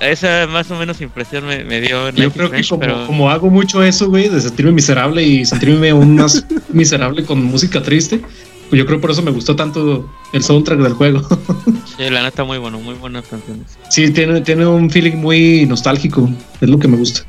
[0.00, 2.10] Esa más o menos impresión me, dio.
[2.10, 6.16] Yo creo que como, como, hago mucho eso, güey, de sentirme miserable y sentirme aún
[6.16, 8.20] más miserable con música triste,
[8.68, 11.22] pues yo creo por eso me gustó tanto el soundtrack del juego.
[11.96, 13.78] sí, la neta muy bueno, muy buenas canciones.
[13.88, 16.28] Sí, tiene, tiene un feeling muy nostálgico,
[16.60, 17.22] es lo que me gusta.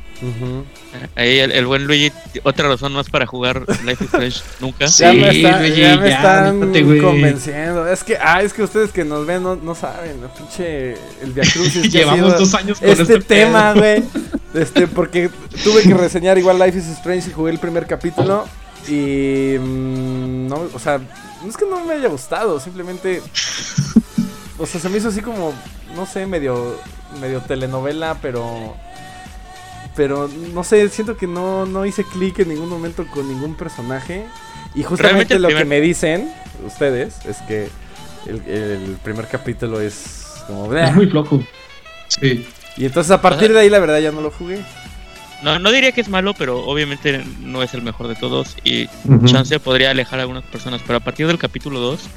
[1.15, 2.11] Ahí el, buen Luigi,
[2.43, 4.87] otra razón más para jugar Life is Strange nunca.
[4.99, 5.41] Sí, ya me,
[5.75, 6.59] ya me están
[7.01, 7.87] convenciendo.
[7.87, 11.43] Es que, ah, es que ustedes que nos ven no, no saben, pinche el Via
[11.43, 11.91] Crucis.
[11.91, 14.03] Llevamos dos años con este, este tema, güey.
[14.51, 15.29] Este, porque
[15.63, 18.47] tuve que reseñar igual Life is Strange y jugué el primer capítulo.
[18.87, 19.55] Y.
[19.59, 23.21] Mm, no, o sea, no es que no me haya gustado, simplemente.
[24.57, 25.53] O sea, se me hizo así como,
[25.95, 26.79] no sé, medio,
[27.21, 28.75] medio telenovela, pero
[29.99, 34.27] pero no sé, siento que no, no hice clic en ningún momento con ningún personaje.
[34.73, 36.31] Y justamente lo que me dicen
[36.65, 37.67] ustedes es que
[38.25, 40.73] el, primer capítulo es como...
[40.73, 41.43] Es muy flojo.
[42.07, 42.47] Sí.
[42.77, 44.63] Y entonces a partir de ahí la verdad ya no lo jugué.
[45.43, 48.87] No, no diría que es malo, pero obviamente no es el mejor de todos y
[49.25, 52.09] chance podría alejar a algunas personas, pero a partir del capítulo 2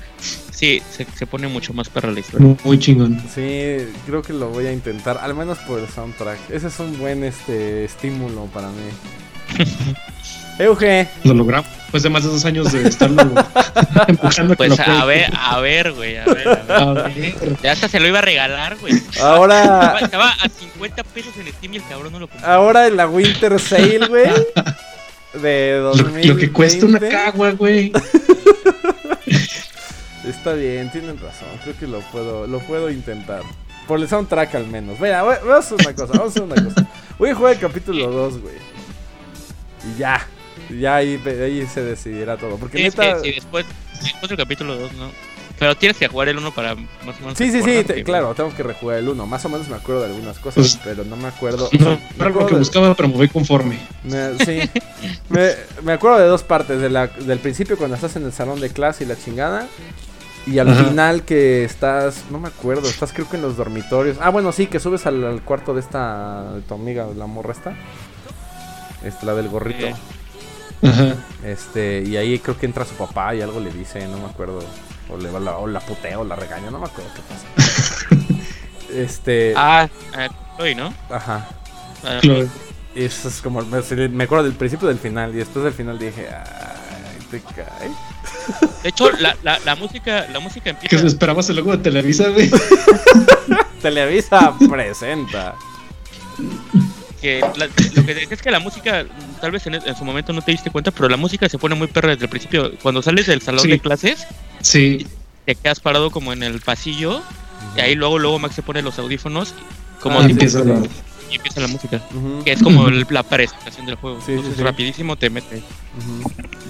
[0.50, 2.56] sí, se, pone mucho más para la historia.
[2.64, 3.20] Muy chingón.
[3.32, 6.50] Sí, creo que lo voy a intentar, al menos por el soundtrack.
[6.50, 9.56] Ese es un buen este estímulo para mí.
[10.59, 11.09] Euge.
[11.25, 11.71] Lo logramos.
[11.91, 13.23] Pues de más de dos años de estarlo
[14.09, 14.57] empujando.
[14.57, 17.35] Pues a ver, a ver, güey, a ver, a ver.
[17.62, 18.95] Ya hasta se lo iba a regalar, güey.
[19.21, 19.99] Ahora.
[20.01, 22.49] Estaba a 50 pesos en Steam y el cabrón no lo compró.
[22.49, 24.31] Ahora en la Winter Sale, güey.
[25.43, 26.29] De 2020.
[26.29, 27.93] Lo, lo que cuesta una cagua, güey.
[30.27, 31.49] Está bien, tienen razón.
[31.62, 33.43] Creo que lo puedo, lo puedo intentar.
[33.88, 34.99] Por el soundtrack al menos.
[34.99, 36.87] Vaya, vamos a hacer una cosa, vamos a hacer una cosa.
[37.19, 38.55] Voy a jugar el capítulo 2, güey.
[39.95, 40.27] Y ya.
[40.78, 42.56] Ya ahí, ahí se decidirá todo.
[42.56, 43.20] Porque sí, neta...
[43.20, 43.66] sí, después,
[44.02, 45.11] después del capítulo 2, ¿no?
[45.58, 47.38] Pero tienes que jugar el 1 para más o menos.
[47.38, 49.26] Sí, sí, sí, claro, tengo que rejugar el 1.
[49.26, 51.68] Más o menos me acuerdo de algunas cosas, pues, pero no me acuerdo.
[51.78, 53.78] No, me algo que buscaba, pero me voy conforme.
[54.44, 54.58] sí.
[55.28, 55.50] me,
[55.82, 58.70] me, acuerdo de dos partes: de la, del principio, cuando estás en el salón de
[58.70, 59.68] clase y la chingada.
[60.46, 64.16] Y al final que estás, no me acuerdo, estás creo que en los dormitorios.
[64.20, 67.74] Ah, bueno, sí, que subes al, cuarto de esta, de tu amiga, la morra esta.
[69.04, 69.87] Este, la del gorrito.
[71.45, 74.64] Este, y ahí creo que entra su papá y algo le dice, no me acuerdo.
[75.09, 78.33] O le va la, o la putea o la regaña, no me acuerdo qué pasa.
[78.95, 79.53] este.
[79.57, 79.88] Ah,
[80.59, 80.92] eh, ¿no?
[81.11, 81.49] Ajá.
[82.05, 82.21] Ah,
[82.95, 83.62] Eso es como.
[83.62, 85.35] Me, acuerdo del principio del final.
[85.35, 87.90] Y después del final dije, ay, te cae.
[88.83, 90.97] De hecho, la, la, la, música, la música empieza.
[90.97, 92.51] ¿Qué esperabas el logo de Televisa, güey?
[93.83, 95.55] Televisa presenta.
[97.22, 99.06] Que lo que es que la música,
[99.40, 101.87] tal vez en, su momento no te diste cuenta, pero la música se pone muy
[101.87, 102.72] perra desde el principio.
[102.82, 104.26] Cuando sales del salón de clases,
[104.61, 105.06] sí.
[105.44, 107.22] te quedas parado como en el pasillo,
[107.76, 109.54] y ahí luego, luego Max se pone los audífonos,
[110.00, 110.82] como ah, empieza la...
[111.30, 112.02] y empieza la música,
[112.44, 114.18] que es como la presentación del juego.
[114.26, 115.62] Entonces, rapidísimo te mete.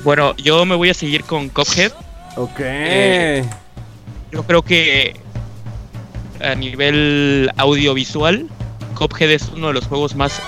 [0.05, 1.93] Bueno, yo me voy a seguir con Cuphead.
[2.37, 2.61] Ok.
[2.61, 3.43] Eh,
[4.33, 5.15] yo creo que
[6.43, 8.49] a nivel audiovisual,
[9.09, 10.41] Cuphead es uno de los juegos más.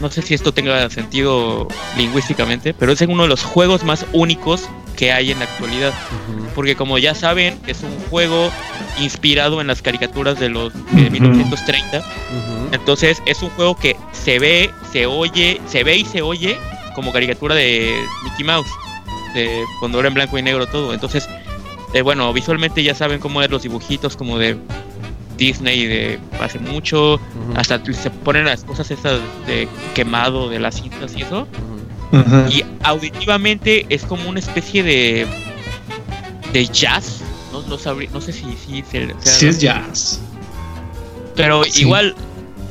[0.00, 4.68] No sé si esto tenga sentido lingüísticamente, pero es uno de los juegos más únicos
[4.96, 5.92] que hay en la actualidad.
[6.54, 8.50] Porque como ya saben, es un juego
[9.00, 12.02] inspirado en las caricaturas de los de 1930.
[12.72, 16.58] Entonces es un juego que se ve, se oye, se ve y se oye
[16.94, 18.70] como caricatura de Mickey Mouse,
[19.34, 20.92] de cuando era en blanco y negro todo.
[20.92, 21.28] Entonces,
[21.92, 24.56] eh, bueno, visualmente ya saben cómo es los dibujitos como de
[25.36, 27.20] Disney de hace mucho,
[27.56, 31.46] hasta se ponen las cosas esas de quemado de las cintas y eso.
[32.48, 35.26] Y auditivamente es como una especie de
[36.52, 37.20] de jazz,
[37.52, 37.76] no, no,
[38.12, 38.84] no sé si, si,
[39.22, 40.20] si es jazz.
[41.34, 42.14] Pero igual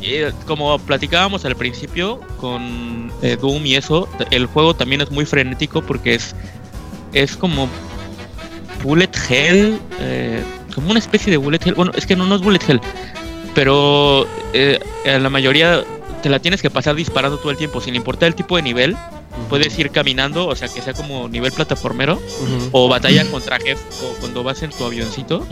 [0.06, 5.26] eh, como platicábamos al principio con eh, Doom y eso, el juego también es muy
[5.26, 6.36] frenético porque es,
[7.14, 7.70] es como
[8.84, 10.44] bullet hell, eh,
[10.74, 11.76] como una especie de bullet hell.
[11.76, 12.82] Bueno, es que no, no es bullet hell,
[13.56, 14.28] pero
[15.06, 15.84] la mayoría
[16.22, 18.96] te la tienes que pasar disparando todo el tiempo, sin importar el tipo de nivel.
[19.50, 22.22] Puedes ir caminando, o sea, que sea como nivel plataformero,
[22.72, 25.46] o batalla contra jefe, o cuando vas en tu avioncito.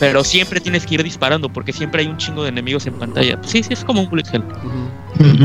[0.00, 3.38] Pero siempre tienes que ir disparando porque siempre hay un chingo de enemigos en pantalla.
[3.44, 4.42] Sí, sí, es como un bullet hell.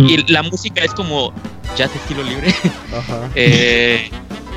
[0.07, 1.33] Y la música es como
[1.77, 2.53] jazz estilo libre.
[2.97, 3.29] Ajá.
[3.35, 4.09] eh,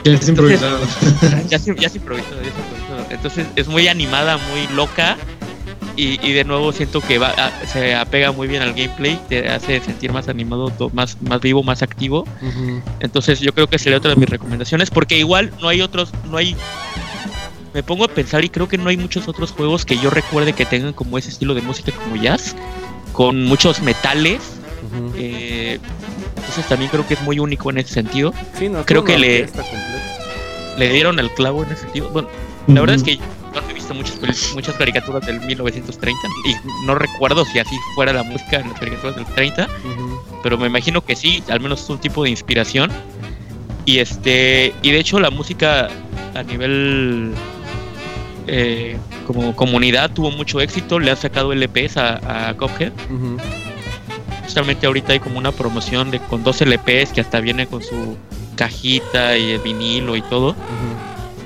[0.04, 0.78] ya es improvisado.
[1.48, 2.40] Ya, ya, es improvisado,
[3.10, 5.16] Entonces es muy animada, muy loca.
[5.96, 7.32] y, y, de nuevo siento que va,
[7.66, 11.82] se apega muy bien al gameplay, te hace sentir más animado, más, más vivo, más
[11.82, 12.26] activo.
[13.00, 16.36] Entonces yo creo que sería otra de mis recomendaciones, porque igual no hay otros, no
[16.36, 16.56] hay...
[17.72, 20.52] Me pongo a pensar y creo que no hay muchos otros juegos que yo recuerde
[20.52, 22.54] que tengan como ese estilo de música como jazz,
[23.12, 24.40] con muchos metales.
[25.16, 25.80] Eh,
[26.36, 28.32] entonces también creo que es muy único en ese sentido.
[28.84, 29.48] creo que le,
[30.78, 32.10] le dieron el clavo en ese sentido.
[32.10, 32.28] Bueno,
[32.66, 33.22] la verdad es que yo
[33.70, 34.18] he visto muchas,
[34.54, 39.16] muchas caricaturas del 1930 y no recuerdo si así fuera la música en las caricaturas
[39.16, 39.68] del 30,
[40.42, 42.90] pero me imagino que sí, al menos es un tipo de inspiración.
[43.86, 45.88] Y este y de hecho la música
[46.34, 47.34] a nivel
[48.46, 48.96] eh,
[49.26, 52.92] como comunidad tuvo mucho éxito, le han sacado LPs a, a Cuphead.
[54.42, 58.16] Justamente ahorita hay como una promoción de con dos LPs que hasta viene con su
[58.54, 60.54] cajita y el vinilo y todo.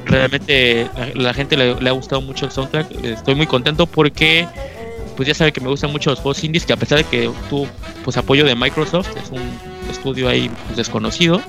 [0.04, 3.04] Realmente la, gente le, ha gustado mucho el soundtrack.
[3.04, 4.46] Estoy muy contento porque
[5.16, 7.30] pues ya sabe que me gustan mucho los juegos indies que a pesar de que
[7.50, 7.66] tuvo
[8.04, 9.42] pues apoyo de Microsoft, es un
[9.90, 11.42] estudio ahí pues, desconocido.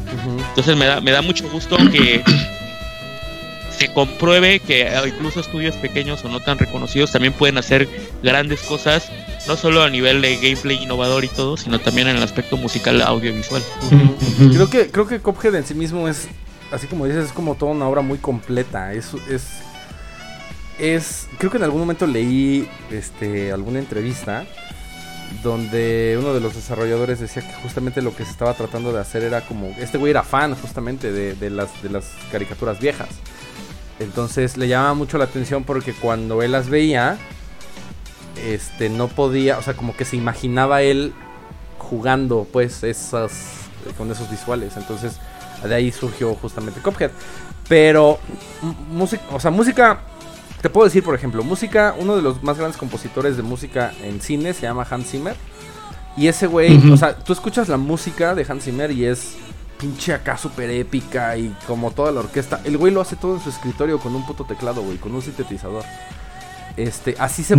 [0.49, 2.24] Entonces me da, me da mucho gusto que
[3.78, 7.88] se compruebe que incluso estudios pequeños o no tan reconocidos también pueden hacer
[8.24, 9.10] grandes cosas,
[9.48, 13.02] no solo a nivel de gameplay innovador y todo, sino también en el aspecto musical
[13.02, 13.64] audiovisual.
[14.54, 16.28] Creo que creo que Cuphead en sí mismo es
[16.72, 19.48] así como dices es como toda una obra muy completa, es es
[20.78, 24.46] es creo que en algún momento leí este alguna entrevista
[25.44, 29.24] donde uno de los desarrolladores decía que justamente lo que se estaba tratando de hacer
[29.24, 33.10] era como este güey era fan justamente de, de las de las caricaturas viejas.
[34.00, 37.18] Entonces le llamaba mucho la atención porque cuando él las veía,
[38.38, 41.14] este no podía, o sea, como que se imaginaba él
[41.78, 43.32] jugando pues esas
[43.98, 44.78] con esos visuales.
[44.78, 45.20] Entonces,
[45.64, 47.12] de ahí surgió justamente Cuphead.
[47.68, 48.20] Pero
[48.90, 50.02] música, o sea, música
[50.62, 54.20] te puedo decir, por ejemplo, música, uno de los más grandes compositores de música en
[54.22, 55.36] cine se llama Hans Zimmer.
[56.18, 59.36] Y ese güey, o sea, tú escuchas la música de Hans Zimmer y es
[59.80, 62.60] pinche acá súper épica y como toda la orquesta.
[62.66, 65.22] El güey lo hace todo en su escritorio con un puto teclado, güey, con un
[65.22, 65.86] sintetizador.
[66.80, 67.56] Este, así se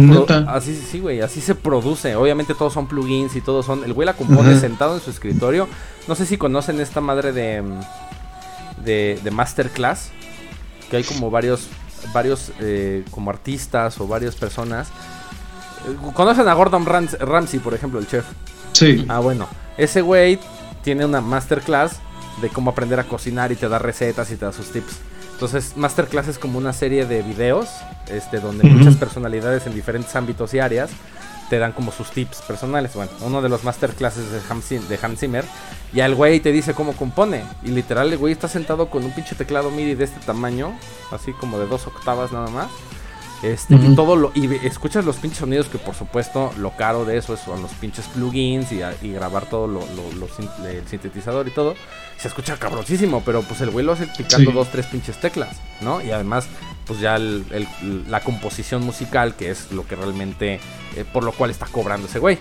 [0.48, 2.16] así sí, güey, así se produce.
[2.16, 3.84] Obviamente todos son plugins y todos son.
[3.84, 5.68] El güey la compone sentado en su escritorio.
[6.08, 7.62] No sé si conocen esta madre de
[8.82, 10.10] de, de masterclass,
[10.90, 11.68] que hay como varios
[12.14, 14.88] varios eh, como artistas o varias personas.
[16.14, 18.24] ¿Conocen a Gordon Ramsay, por ejemplo, el chef?
[18.72, 19.04] Sí.
[19.08, 19.48] Ah, bueno.
[19.76, 20.38] Ese güey
[20.82, 22.00] tiene una masterclass
[22.40, 25.09] de cómo aprender a cocinar y te da recetas y te da sus tips.
[25.40, 27.70] Entonces, Masterclass es como una serie de videos
[28.08, 30.90] este, donde muchas personalidades en diferentes ámbitos y áreas
[31.48, 32.92] te dan como sus tips personales.
[32.92, 35.46] Bueno, uno de los masterclasses de Hans, de Hans Zimmer,
[35.94, 37.42] y el güey te dice cómo compone.
[37.62, 40.74] Y literal, el güey está sentado con un pinche teclado MIDI de este tamaño,
[41.10, 42.68] así como de dos octavas nada más.
[43.42, 47.16] Este, y todo lo, y escuchas los pinches sonidos que por supuesto lo caro de
[47.16, 48.80] eso son los pinches plugins y,
[49.12, 49.80] grabar todo lo,
[50.68, 51.74] el sintetizador y todo.
[52.20, 56.02] Se escucha cabrosísimo, pero pues el güey lo hace picando dos, tres pinches teclas, ¿no?
[56.02, 56.46] Y además,
[56.86, 60.60] pues ya la composición musical, que es lo que realmente,
[60.96, 62.38] eh, por lo cual está cobrando ese güey.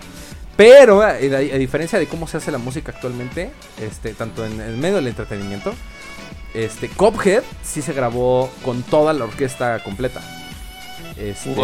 [0.56, 3.50] Pero a, diferencia de cómo se hace la música actualmente,
[3.80, 5.72] este, tanto en el medio del entretenimiento,
[6.52, 10.20] este, Cophead sí se grabó con toda la orquesta completa.
[11.16, 11.54] Este,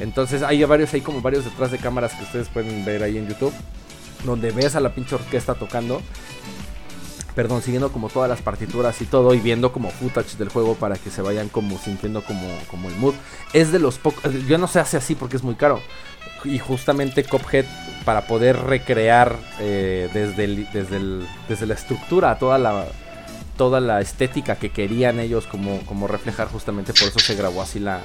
[0.00, 3.26] entonces hay varios, hay como varios detrás de cámaras que ustedes pueden ver ahí en
[3.26, 3.54] YouTube.
[4.24, 6.02] Donde ves a la pinche orquesta tocando.
[7.38, 9.32] Perdón, siguiendo como todas las partituras y todo.
[9.32, 12.96] Y viendo como footage del juego para que se vayan como sintiendo como, como el
[12.96, 13.14] mood.
[13.52, 14.24] Es de los pocos.
[14.48, 15.80] Yo no se hace así porque es muy caro.
[16.42, 17.64] Y justamente Cophead
[18.04, 20.98] para poder recrear eh, desde, desde,
[21.48, 22.86] desde la estructura toda la,
[23.56, 27.78] toda la estética que querían ellos como, como reflejar justamente por eso se grabó así
[27.78, 28.00] la,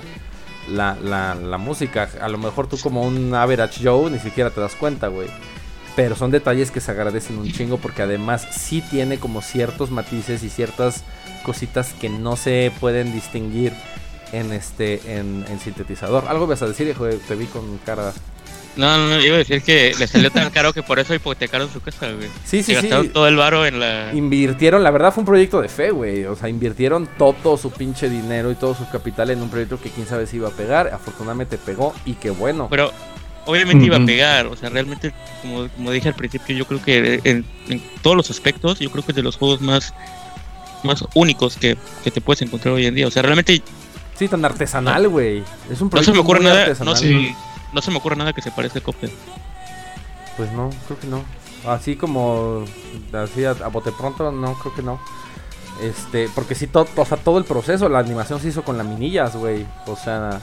[0.69, 2.07] la, la, la música.
[2.21, 5.27] A lo mejor tú como un average Joe ni siquiera te das cuenta, güey.
[5.96, 10.44] Pero son detalles que se agradecen un chingo porque además sí tiene como ciertos matices
[10.44, 11.04] y ciertas
[11.44, 13.74] cositas que no se pueden distinguir
[14.32, 16.26] en este en, sintetizador.
[16.28, 18.14] Algo vas a decir, hijo, te vi con cara
[18.76, 21.80] no, no, iba a decir que le salió tan caro que por eso hipotecaron su
[21.80, 22.28] casa, güey.
[22.44, 22.89] Sí, sí, sí.
[23.14, 24.12] todo el varo en la...
[24.14, 26.26] Invirtieron, la verdad fue un proyecto de fe, güey.
[26.26, 29.89] O sea, invirtieron todo su pinche dinero y todo su capital en un proyecto que
[29.89, 30.88] quién sabe si iba a pegar.
[30.88, 32.68] Afortunadamente pegó y qué bueno.
[32.70, 32.91] Pero
[33.46, 34.48] obviamente iba a pegar.
[34.48, 37.46] O sea, realmente, como, como dije al principio, yo creo que en,
[38.02, 39.94] todos los aspectos, yo creo que es de los juegos más,
[40.84, 43.08] más únicos que, que te puedes encontrar hoy en día.
[43.08, 43.62] O sea, realmente...
[44.18, 45.44] Sí, tan artesanal, güey.
[45.72, 46.94] Es un proyecto no se me ocurre nada, artesanal.
[46.94, 47.36] No, sí
[47.74, 49.10] no se me ocurre nada que se parezca a Cuphead.
[50.38, 51.24] Pues no, creo que no.
[51.68, 52.66] Así como
[53.14, 55.00] así a, bote pronto, no, creo que no.
[55.84, 59.36] Este, porque sí, todo, o sea, todo el proceso, la animación se hizo con laminillas,
[59.36, 59.65] güey.
[59.86, 60.39] O sea,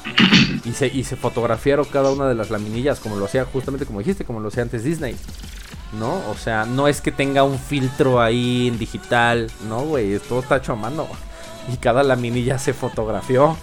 [0.67, 4.01] y se, y se fotografiaron cada una de las laminillas, como lo hacía, justamente como
[4.01, 5.17] dijiste, como lo hacía antes Disney.
[5.99, 6.21] ¿No?
[6.31, 10.59] O sea, no es que tenga un filtro ahí en digital, no, güey, todo está
[10.59, 11.07] hecho a mano.
[11.73, 13.57] Y cada laminilla se fotografió.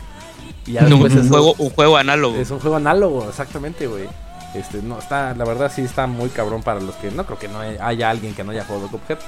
[0.65, 2.38] Y ya un, juego, un juego análogo.
[2.38, 4.09] Es un juego análogo, exactamente, güey.
[4.55, 7.47] Este, no, está, la verdad sí está muy cabrón para los que no creo que
[7.47, 9.19] no haya alguien que no haya jugado Cuphead.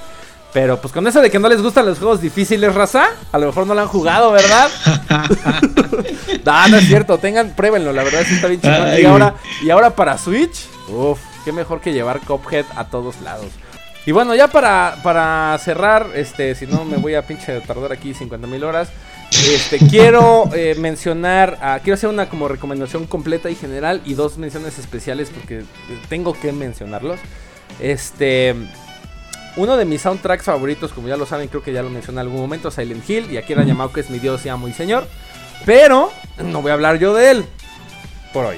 [0.52, 3.48] Pero pues con eso de que no les gustan los juegos difíciles, raza, a lo
[3.48, 4.70] mejor no lo han jugado, ¿verdad?
[6.46, 9.00] no, no es cierto, tengan, pruébenlo, la verdad sí está bien chido.
[9.00, 13.48] Y ahora, y ahora para Switch, uff, qué mejor que llevar Cuphead a todos lados.
[14.08, 18.16] Y bueno, ya para, para cerrar, este, si no me voy a pinche tardar aquí
[18.16, 18.90] 50 mil horas.
[19.48, 24.80] Este, quiero eh, mencionar, quiero hacer una como recomendación completa y general y dos menciones
[24.80, 25.64] especiales porque
[26.08, 27.20] tengo que mencionarlos.
[27.80, 28.56] Este,
[29.56, 32.28] uno de mis soundtracks favoritos, como ya lo saben, creo que ya lo mencioné en
[32.28, 34.74] algún momento, Silent Hill, y aquí era llamado que es mi Dios y amo y
[34.74, 35.08] Señor.
[35.66, 37.46] Pero no voy a hablar yo de él
[38.34, 38.58] por hoy.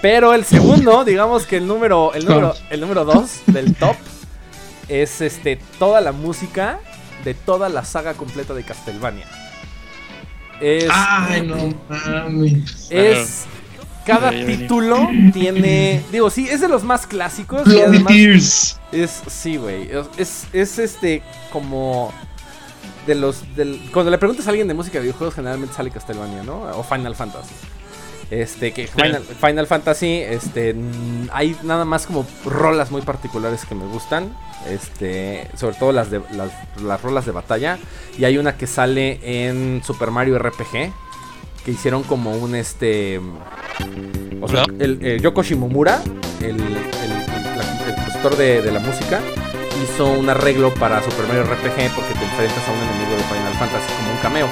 [0.00, 3.96] Pero el segundo, digamos que el número, el número, el número dos del top
[4.88, 6.78] es este toda la música
[7.24, 9.26] de toda la saga completa de Castlevania.
[10.60, 12.88] Es, Ay, no mames.
[12.90, 13.46] Es
[14.08, 16.02] cada título tiene.
[16.10, 17.66] Digo, sí, es de los más clásicos.
[17.68, 19.22] y además es.
[19.26, 19.90] Sí, güey.
[20.16, 22.12] Es, es este como.
[23.06, 23.54] De los.
[23.54, 26.62] Del, cuando le preguntas a alguien de música de videojuegos, generalmente sale Castlevania, ¿no?
[26.76, 27.54] O Final Fantasy.
[28.30, 30.76] Este, que Final, Fantasy, este,
[31.32, 34.36] hay nada más como rolas muy particulares que me gustan.
[34.68, 36.52] Este, sobre todo las de las,
[36.82, 37.78] las rolas de batalla.
[38.18, 40.92] Y hay una que sale en Super Mario RPG.
[41.68, 43.20] Que hicieron como un este.
[44.40, 46.00] O sea, el, eh, Yoko Shimomura,
[46.40, 49.20] el, el, compositor de, la música,
[49.84, 53.52] hizo un arreglo para Super Mario RPG porque te enfrentas a un enemigo de Final
[53.58, 54.46] Fantasy como un cameo.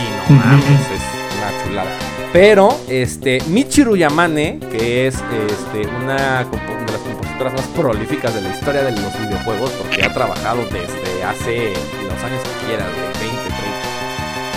[0.00, 1.02] Y no mames, es
[1.36, 1.90] una chulada.
[2.32, 8.48] Pero, este, Michiru Yamane, que es este, una de las compositoras más prolíficas de la
[8.48, 11.74] historia de los videojuegos, porque ha trabajado desde hace
[12.08, 13.31] los años que quieras, de 20, 30.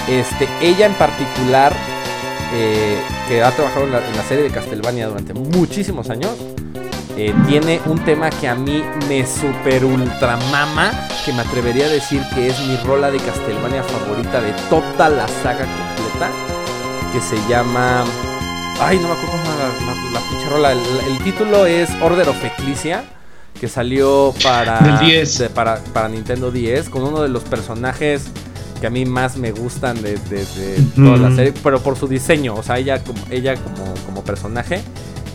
[0.08, 1.74] Este, ella en particular,
[2.54, 2.98] eh,
[3.28, 6.32] que ha trabajado en la, serie de Castlevania durante muchísimos años,
[7.18, 10.92] eh, tiene un tema que a mí me super ultra mama,
[11.26, 15.28] que me atrevería a decir que es mi rola de Castlevania favorita de toda la
[15.28, 16.30] saga completa
[17.12, 18.04] que se llama.
[18.80, 20.72] Ay, no me acuerdo cómo la, la, pinche rola.
[20.74, 23.06] El, título es Order of Ecclesia,
[23.60, 25.50] que salió para, 10.
[25.56, 28.30] para, para, Nintendo 10, con uno de los personajes
[28.86, 30.16] que a mí más me gustan de,
[30.96, 32.54] toda la serie, pero por su diseño.
[32.54, 34.80] O sea, ella como, ella como, como personaje,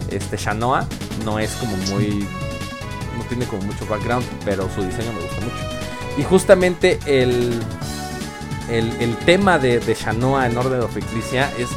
[0.09, 0.87] este Shanoa,
[1.25, 2.25] no es como muy.
[3.19, 5.57] No tiene como mucho background, pero su diseño me gusta mucho.
[6.17, 7.61] Y justamente el
[8.69, 11.71] el, tema de, de, Shanoa en Order of Ecclesia es.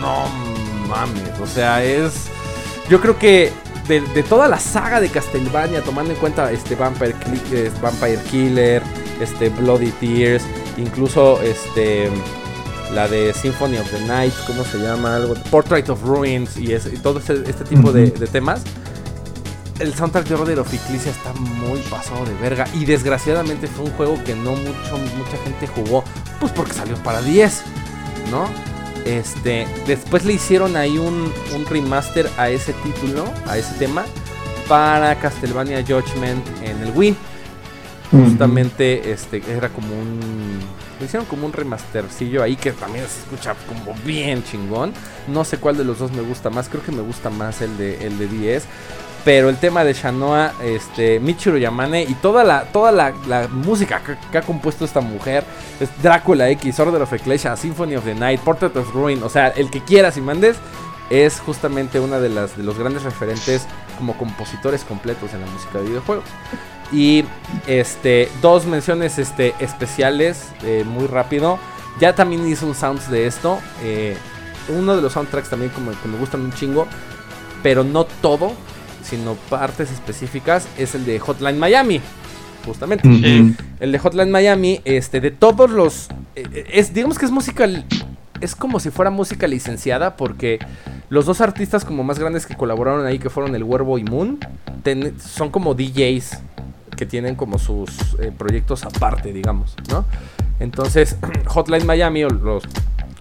[0.00, 0.26] No
[0.88, 1.38] mames.
[1.40, 2.26] O sea, es.
[2.90, 3.52] Yo creo que
[3.86, 7.14] de, toda la saga de Castlevania, tomando en cuenta este Vampire,
[7.80, 8.82] Vampire Killer,
[9.20, 10.42] este Bloody Tears,
[10.76, 12.10] incluso este
[12.92, 15.16] la de Symphony of the Night, ¿cómo se llama?
[15.16, 18.62] Algo, Portrait of Ruins y, todo este, este tipo de, temas
[19.80, 22.66] el soundtrack de Order of Ecclesia está muy pasado de verga.
[22.74, 26.04] Y desgraciadamente fue un juego que no mucho, mucha gente jugó.
[26.40, 27.62] Pues porque salió para 10.
[28.30, 28.48] ¿No?
[29.04, 29.66] Este.
[29.86, 31.32] Después le hicieron ahí un,
[31.68, 33.24] remaster a ese título.
[33.46, 34.04] A ese tema.
[34.68, 37.16] Para Castlevania Judgment en el Wii.
[38.14, 40.60] Justamente este era como un.
[41.04, 44.92] Hicieron como un remastercillo ahí que también se escucha como bien chingón.
[45.26, 46.68] No sé cuál de los dos me gusta más.
[46.68, 48.66] Creo que me gusta más el de, el de 10.
[49.24, 54.36] Pero el tema de Shanoa, este, Michiru Yamane y toda la, toda la, música que,
[54.36, 55.44] ha compuesto esta mujer,
[55.80, 59.48] es Drácula X, Order of Ecclesia, Symphony of the Night, Portrait of Ruin, o sea,
[59.48, 60.58] el que quieras y mandes,
[61.08, 65.78] es justamente una de las de los grandes referentes como compositores completos en la música
[65.78, 66.24] de videojuegos.
[66.92, 67.24] Y
[67.66, 71.58] este, dos menciones este, especiales, eh, muy rápido.
[72.00, 73.58] Ya también hizo un sounds de esto.
[73.82, 74.16] Eh,
[74.68, 76.86] uno de los soundtracks también como que me gustan un chingo,
[77.62, 78.52] pero no todo
[79.04, 82.00] sino partes específicas, es el de Hotline Miami.
[82.64, 83.06] Justamente.
[83.78, 86.08] El de Hotline Miami, este, de todos los.
[86.34, 87.68] Eh, es, digamos que es música.
[88.40, 90.58] Es como si fuera música licenciada, porque
[91.10, 94.38] los dos artistas como más grandes que colaboraron ahí, que fueron el Huervo y Moon,
[95.18, 96.38] son como DJs
[96.96, 97.90] que tienen como sus
[98.20, 100.04] eh, proyectos aparte, digamos, ¿no?
[100.60, 101.16] Entonces,
[101.46, 102.64] Hotline Miami o, los,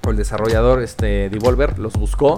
[0.05, 2.37] o el desarrollador este, Devolver los buscó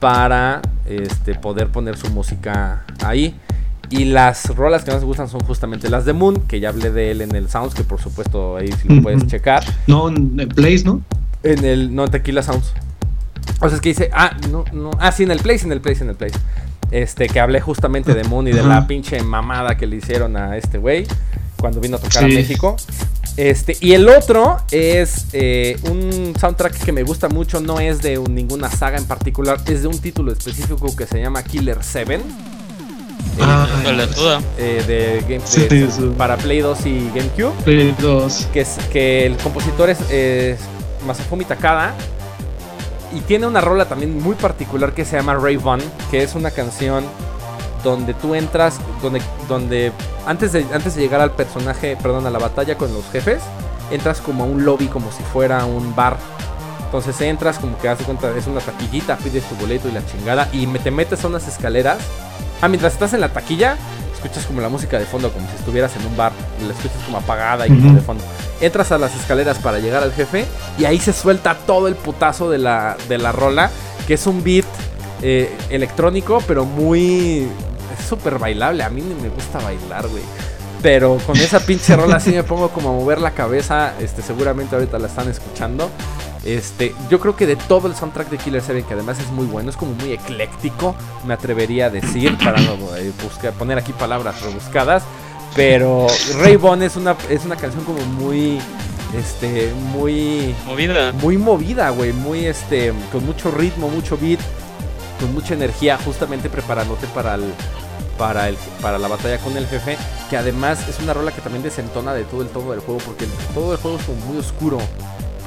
[0.00, 3.38] para este, poder poner su música ahí.
[3.88, 6.90] Y las rolas que más me gustan son justamente las de Moon, que ya hablé
[6.90, 9.62] de él en el Sounds, que por supuesto ahí sí lo puedes checar.
[9.86, 11.02] No, en el Place, ¿no?
[11.42, 12.72] En el, no, Tequila Sounds.
[13.60, 15.80] O sea, es que dice, ah, no, no, ah, sí, en el Place, en el
[15.80, 16.38] Place, en el Place.
[16.92, 20.58] Este, que hablé justamente de Moon y de la pinche mamada que le hicieron a
[20.58, 21.06] este güey
[21.56, 22.76] cuando vino a tocar a México.
[23.38, 28.18] Este, y el otro es eh, un soundtrack que me gusta mucho, no es de
[28.18, 32.20] ninguna saga en particular, es de un título específico que se llama Killer 7.
[33.40, 33.66] Ah,
[34.58, 37.52] eh, de Game, para Play 2 y GameCube.
[37.64, 38.48] Play 2.
[38.52, 40.58] Que, es, que el compositor es, es
[41.06, 41.94] Masafumi Takada.
[43.14, 45.58] Y tiene una rola también muy particular que se llama Ray
[46.10, 47.04] que es una canción
[47.84, 49.92] donde tú entras, donde, donde
[50.26, 53.42] antes, de, antes de llegar al personaje, perdón, a la batalla con los jefes,
[53.90, 56.16] entras como a un lobby, como si fuera un bar.
[56.84, 60.48] Entonces entras como que hace cuenta, es una taquillita, pides tu boleto y la chingada,
[60.52, 61.98] y te metes a unas escaleras.
[62.60, 63.76] Ah, mientras estás en la taquilla,
[64.22, 66.32] escuchas como la música de fondo, como si estuvieras en un bar,
[66.64, 68.22] la escuchas como apagada y como de fondo.
[68.60, 70.46] Entras a las escaleras para llegar al jefe,
[70.78, 73.70] y ahí se suelta todo el putazo de la, de la rola,
[74.06, 74.64] que es un beat
[75.22, 77.48] eh, electrónico, pero muy
[77.98, 78.82] es súper bailable.
[78.82, 80.22] A mí ni me gusta bailar, güey.
[80.82, 83.94] Pero con esa pinche rola así me pongo como a mover la cabeza.
[84.00, 85.90] Este, seguramente ahorita la están escuchando.
[86.44, 89.46] Este, yo creo que de todo el soundtrack de Killer 7, que además es muy
[89.46, 93.92] bueno, es como muy ecléctico, me atrevería a decir, para no eh, buscar, poner aquí
[93.92, 95.04] palabras rebuscadas.
[95.54, 96.06] Pero
[96.38, 98.58] Raybon es una, es una canción como muy,
[99.16, 100.54] este, muy...
[100.66, 101.12] Movida.
[101.12, 104.40] Muy movida, güey, muy, este, con mucho ritmo, mucho beat,
[105.20, 107.52] con mucha energía, justamente preparándote para el,
[108.16, 109.98] para, el, para la batalla con el jefe,
[110.30, 113.26] que además es una rola que también desentona de todo el tono del juego, porque
[113.54, 114.78] todo el juego es como muy oscuro.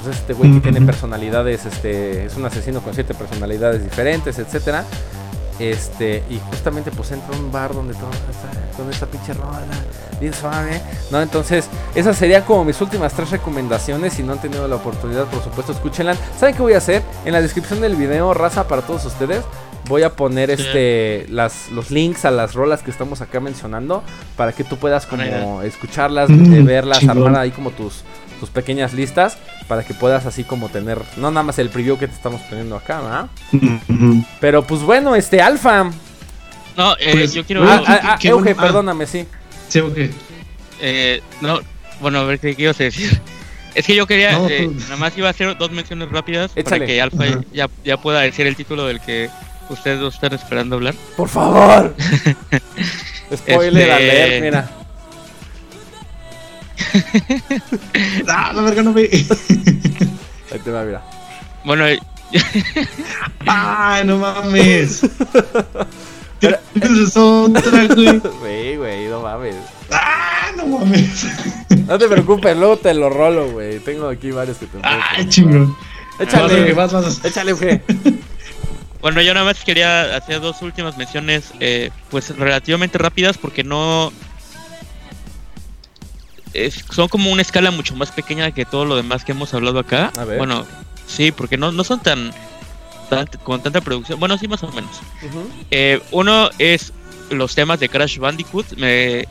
[0.06, 4.86] Pues este güey que tiene personalidades, este, es un asesino con siete personalidades diferentes, etcétera.
[5.58, 9.66] Este, y justamente pues entra a un bar donde todo está con esta pinche rola,
[10.20, 10.80] bien suave,
[11.10, 11.22] ¿no?
[11.22, 14.14] Entonces, esas serían como mis últimas tres recomendaciones.
[14.14, 16.16] Si no han tenido la oportunidad, por supuesto, escúchenla.
[16.38, 17.02] ¿Saben qué voy a hacer?
[17.26, 19.42] En la descripción del video, raza para todos ustedes,
[19.88, 24.04] voy a poner este las, los links a las rolas que estamos acá mencionando
[24.36, 28.04] para que tú puedas como escucharlas, mm, eh, verlas, armar ahí como tus,
[28.46, 29.38] tus pequeñas listas
[29.68, 32.76] para que puedas así como tener, no nada más el preview que te estamos poniendo
[32.76, 33.28] acá, ¿verdad?
[34.40, 35.86] Pero pues bueno, este Alfa.
[36.78, 37.64] No, eh, pues, yo quiero...
[37.64, 39.26] Ah, ah, ah Euge, perdóname, sí.
[39.68, 40.12] Sí, Euge.
[40.80, 41.60] Eh, no,
[42.02, 43.20] bueno, a ver qué quiero decir.
[43.74, 44.84] Es que yo quería, eh, pues.
[44.84, 48.48] nada más iba a hacer dos menciones rápidas para que Alfa ya, ya pueda decir
[48.48, 49.30] el título del que
[49.68, 50.96] ustedes dos están esperando hablar.
[51.18, 51.94] Por favor.
[53.36, 54.85] Spoiler este, mira.
[58.28, 59.02] ah, la verga no me.
[60.52, 61.02] Ahí te va, mira.
[61.64, 61.86] Bueno,
[63.48, 65.02] ay, no mames.
[66.40, 67.88] ¿Tienes otra,
[68.40, 68.78] güey?
[68.78, 69.56] Güey, no mames.
[69.92, 71.26] Ah, no mames.
[71.88, 73.80] No te preocupes, luego te lo rolo, güey.
[73.80, 75.76] Tengo aquí varios que te Ay, chingón.
[76.20, 77.82] Échale, vas, vas, Échale, güey.
[79.02, 84.12] Bueno, yo nada más quería hacer dos últimas menciones, eh, pues relativamente rápidas, porque no.
[86.90, 90.12] Son como una escala mucho más pequeña que todo lo demás que hemos hablado acá.
[90.38, 90.66] Bueno,
[91.08, 92.32] sí, porque no, no son tan,
[93.44, 94.20] con tanta producción.
[94.20, 94.92] Bueno, sí, más o menos.
[95.72, 96.94] Eh, uno es
[97.30, 98.74] los temas de Crash Bandicoot.
[98.78, 99.28] Me,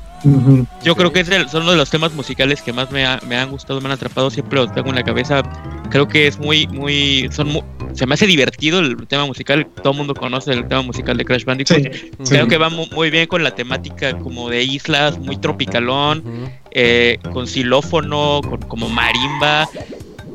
[0.83, 3.51] yo creo que es son uno de los temas musicales que más me, me, han
[3.51, 5.43] gustado, me han atrapado, siempre los tengo en la cabeza.
[5.91, 7.49] Creo que es muy, muy, son
[7.95, 11.25] se me hace divertido el tema musical, todo el mundo conoce el tema musical de
[11.25, 11.83] Crash Bandicoot.
[12.29, 17.47] Creo que va muy, bien con la temática como de islas, muy tropicalón, eh, con
[17.47, 19.69] xilófono, con como marimba,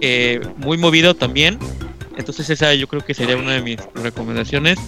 [0.01, 1.60] eh, muy movido también.
[2.18, 4.80] Entonces esa yo creo que sería una de mis recomendaciones.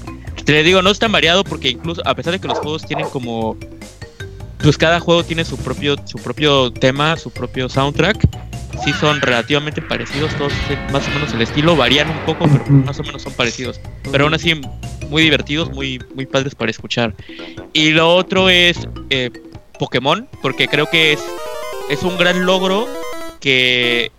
[0.46, 3.08] Te digo, no es tan variado porque incluso a pesar de que los juegos tienen
[3.10, 3.58] como
[4.62, 8.18] pues cada juego tiene su propio, su propio tema, su propio soundtrack.
[8.84, 10.54] Sí son relativamente parecidos, todos
[10.92, 13.80] más o menos el estilo, varían un poco, pero más o menos son parecidos.
[14.12, 14.60] Pero aún así
[15.10, 17.14] muy divertidos, muy, muy padres para escuchar.
[17.74, 19.30] Y lo otro es eh,
[19.78, 21.20] Pokémon, porque creo que es,
[21.90, 22.88] es un gran logro
[23.40, 24.12] que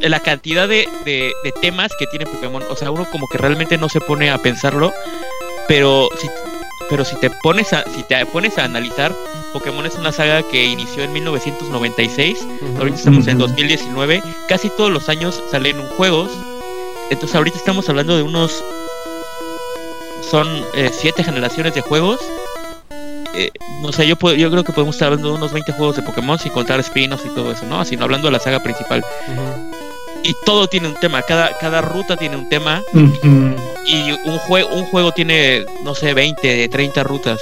[0.00, 3.76] la cantidad de, de, de, temas que tiene Pokémon, o sea, uno como que realmente
[3.76, 4.92] no se pone a pensarlo,
[5.66, 6.28] pero si,
[6.94, 9.12] pero si te pones a si te pones a analizar
[9.52, 12.46] Pokémon es una saga que inició en 1996
[12.78, 16.30] ahorita estamos en 2019 casi todos los años salen juegos
[17.10, 18.62] entonces ahorita estamos hablando de unos
[20.30, 22.20] son eh, siete generaciones de juegos
[23.34, 23.50] eh,
[23.82, 26.38] no sé, yo, yo creo que podemos estar hablando de unos 20 juegos de Pokémon
[26.38, 27.80] sin contar spin-offs y todo eso, ¿no?
[27.80, 29.04] Así no hablando de la saga principal.
[30.22, 32.80] Y todo tiene un tema, cada, cada ruta tiene un tema
[33.86, 37.40] y un, juego un juego tiene, no sé, 20, 30 rutas.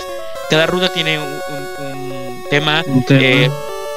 [0.50, 2.84] cada ruta tiene un, tema.
[3.08, 3.48] Eh,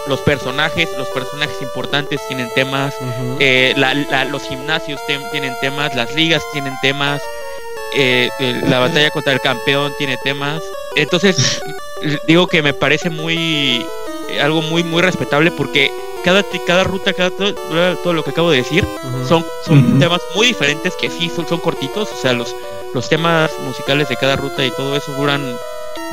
[0.07, 2.93] los personajes, los personajes importantes tienen temas,
[3.39, 3.73] eh,
[4.31, 7.21] los gimnasios tienen temas, las ligas tienen temas,
[7.95, 8.29] eh,
[8.67, 10.61] la batalla contra el campeón tiene temas.
[10.95, 11.61] Entonces,
[12.27, 13.85] digo que me parece muy
[14.41, 15.91] algo muy muy respetable porque
[16.25, 18.85] cada cada ruta, cada todo, lo que acabo de decir
[19.27, 22.53] son son temas muy diferentes que sí son son cortitos, o sea, los
[22.93, 25.55] los temas musicales de cada ruta y todo eso duran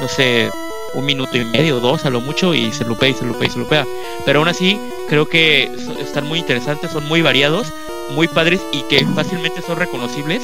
[0.01, 0.51] no sé,
[0.95, 3.51] un minuto y medio, dos a lo mucho, y se lupea y se lupea y
[3.51, 3.87] se lupea.
[4.25, 7.73] Pero aún así, creo que están muy interesantes, son muy variados,
[8.11, 10.43] muy padres y que fácilmente son reconocibles.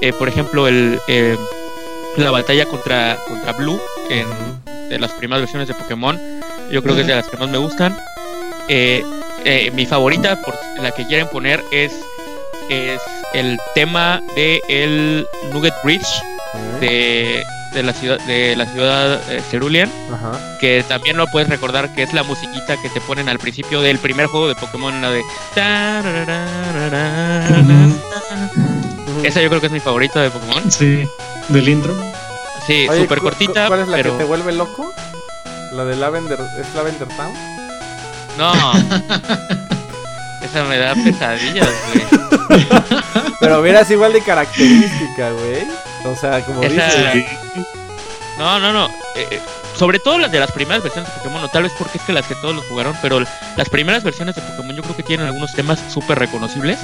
[0.00, 1.36] Eh, por ejemplo, el, eh,
[2.16, 4.26] la batalla contra, contra Blue en,
[4.88, 6.18] de las primeras versiones de Pokémon,
[6.70, 7.96] yo creo que es de las que más me gustan.
[8.68, 11.92] Eh, mi favorita, por la que quieren poner, es,
[12.68, 13.00] es
[13.32, 16.22] el tema de el Nugget Bridge
[16.80, 17.42] de
[17.72, 19.90] de la ciudad de la ciudad eh, Cerulean,
[20.58, 23.98] que también lo puedes recordar que es la musiquita que te ponen al principio del
[23.98, 25.22] primer juego de Pokémon, la de
[29.24, 30.70] esa yo creo que es mi favorita de Pokémon.
[30.70, 31.06] Sí,
[31.48, 31.94] del intro.
[32.66, 33.66] Sí, súper cortita.
[33.68, 34.92] ¿Cuál es la que te vuelve loco?
[35.72, 37.32] ¿La de Lavender, es Lavender Town?
[38.38, 38.52] No.
[40.42, 42.06] esa me da pesadillas, güey.
[43.40, 45.66] Pero verás igual de característica, güey.
[46.04, 47.26] O sea, como dice.
[48.38, 48.86] No, no, no.
[49.16, 49.40] Eh, eh,
[49.76, 52.12] sobre todo las de las primeras versiones de Pokémon, no, tal vez porque es que
[52.12, 55.26] las que todos los jugaron, pero las primeras versiones de Pokémon yo creo que tienen
[55.26, 56.78] algunos temas súper reconocibles.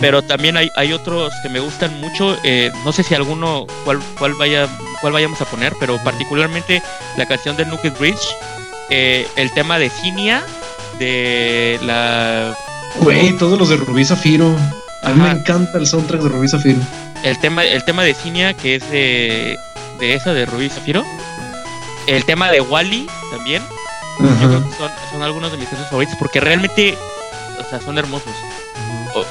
[0.00, 2.36] Pero también hay, hay otros que me gustan mucho.
[2.44, 4.68] Eh, no sé si alguno, cuál, cuál, vaya,
[5.00, 6.82] cuál vayamos a poner, pero particularmente
[7.16, 8.34] la canción de Nugget Bridge,
[8.90, 10.44] el tema de Cinia,
[10.98, 12.56] de la.
[13.00, 14.56] Güey, todos los de Rubí Zafiro.
[15.02, 16.80] A mí me encanta el soundtrack de Rubí Zafiro
[17.24, 19.58] el tema, el tema de Cinia, que es de,
[19.98, 21.02] de esa, de Rubí Zafiro.
[22.06, 23.62] El tema de Wally también.
[25.10, 26.96] son, algunos de mis temas favoritos porque realmente,
[27.58, 28.32] o sea, son hermosos.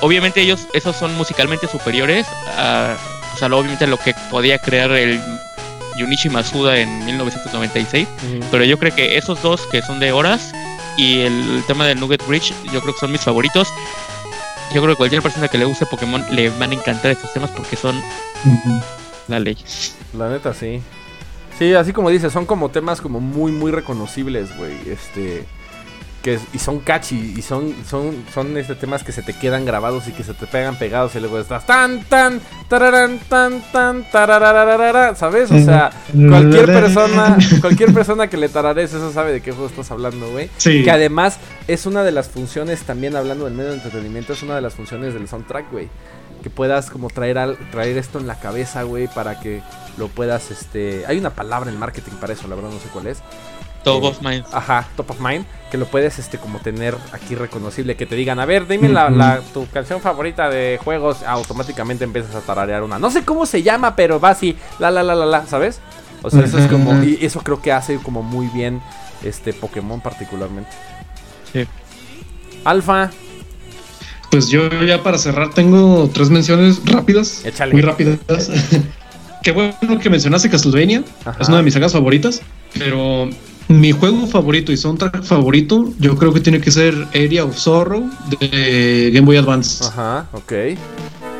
[0.01, 2.25] obviamente ellos, esos son musicalmente superiores
[2.57, 2.97] a,
[3.33, 5.21] o sea, obviamente lo que podía crear el
[5.97, 8.07] Junichi Masuda en 1996.
[8.51, 10.53] Pero yo creo que esos dos que son de horas
[10.97, 13.67] y el tema del Nugget Bridge, yo creo que son mis favoritos
[14.73, 17.51] yo creo que cualquier persona que le guste Pokémon le van a encantar estos temas
[17.51, 18.01] porque son
[19.27, 19.55] la ley.
[20.17, 20.81] La neta, sí.
[21.59, 24.73] Sí, así como dices, son como temas como muy, muy reconocibles, güey.
[24.89, 25.45] Este
[26.23, 30.07] que y son catchy y son son son este temas que se te quedan grabados
[30.07, 35.15] y que se te pegan pegados y luego estás tan tan tararán tan tan tararararara,
[35.15, 35.51] ¿sabes?
[35.51, 39.91] O sea, cualquier persona cualquier persona que le tarares eso sabe de qué juego estás
[39.91, 40.49] hablando, güey.
[40.59, 44.55] Que además es una de las funciones también hablando del medio de entretenimiento es una
[44.55, 45.89] de las funciones del soundtrack, güey.
[46.41, 49.61] Que puedas como traer al, traer esto en la cabeza, güey, para que
[49.97, 53.07] lo puedas este hay una palabra en marketing para eso, la verdad no sé cuál
[53.07, 53.21] es
[53.83, 54.45] Top of Mind.
[54.51, 55.45] Ajá, Top of Mind.
[55.71, 57.95] Que lo puedes este como tener aquí reconocible.
[57.95, 61.23] Que te digan, a ver, dime la, tu canción favorita de juegos.
[61.23, 62.99] Automáticamente empiezas a tararear una.
[62.99, 64.55] No sé cómo se llama, pero va así.
[64.79, 65.79] La la la la la, ¿sabes?
[66.21, 67.03] O sea, eso es como.
[67.03, 68.81] Y eso creo que hace como muy bien
[69.23, 70.71] este Pokémon particularmente.
[71.51, 71.65] Sí.
[72.63, 73.11] Alfa.
[74.31, 77.45] Pues yo ya para cerrar tengo tres menciones rápidas.
[77.45, 77.73] Échale.
[77.73, 78.19] Muy rápidas.
[79.43, 81.03] Qué bueno que mencionaste Castlevania.
[81.39, 82.41] Es una de mis sagas favoritas.
[82.73, 83.29] Pero
[83.67, 88.09] mi juego favorito y soundtrack favorito, yo creo que tiene que ser Area of Sorrow
[88.29, 89.83] de Game Boy Advance.
[89.85, 90.51] Ajá, ok.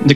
[0.06, 0.16] De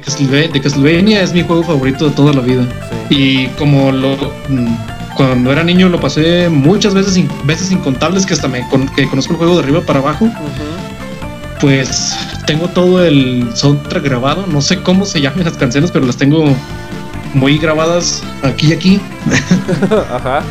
[0.62, 2.66] Castlevania, es mi juego favorito de toda la vida.
[3.10, 4.16] Y como lo
[4.49, 4.76] mm,
[5.16, 9.38] cuando era niño lo pasé muchas veces, veces incontables que hasta me que conozco el
[9.38, 10.30] juego de arriba para abajo.
[11.60, 14.45] Pues tengo todo el soundtrack grabado.
[14.47, 16.45] No sé cómo se llaman las canciones, pero las tengo
[17.34, 19.01] muy grabadas aquí y aquí.
[20.12, 20.43] Ajá.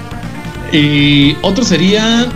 [0.73, 2.27] Y otro sería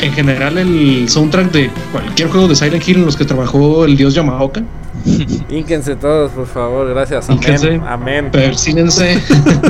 [0.00, 3.96] en general el soundtrack de cualquier juego de Silent Hill en los que trabajó el
[3.96, 4.62] dios Yamaoka.
[5.50, 7.28] Ínquense todos, por favor, gracias.
[7.28, 7.82] Amén.
[7.86, 8.30] Amén.
[8.30, 9.20] Persínense.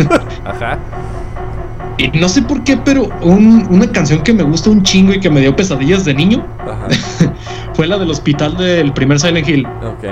[0.45, 0.79] Ajá.
[1.99, 5.31] Y no sé por qué, pero una canción que me gusta un chingo y que
[5.31, 6.47] me dio pesadillas de niño
[7.75, 9.67] fue la del hospital del primer Silent Hill.
[9.83, 10.05] Ok.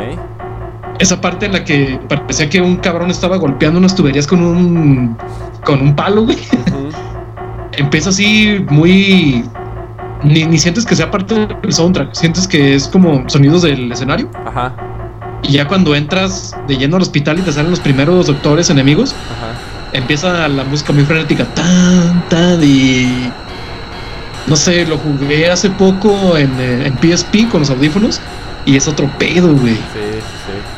[0.99, 5.16] Esa parte en la que parecía que un cabrón estaba golpeando unas tuberías con un
[5.62, 6.38] con un palo, güey
[7.76, 9.44] empieza así muy.
[10.24, 14.30] Ni, sientes que sea parte del soundtrack, sientes que es como sonidos del escenario.
[14.46, 14.74] Ajá.
[15.42, 19.14] Y ya cuando entras de lleno al hospital y te salen los primeros doctores enemigos,
[19.92, 21.44] empieza la música muy frenética.
[21.54, 23.30] Tan, tan, y.
[24.46, 28.20] No sé, lo jugué hace poco en, en PSP con los audífonos
[28.64, 29.74] y es otro pedo, güey.
[29.74, 30.75] Sí, sí.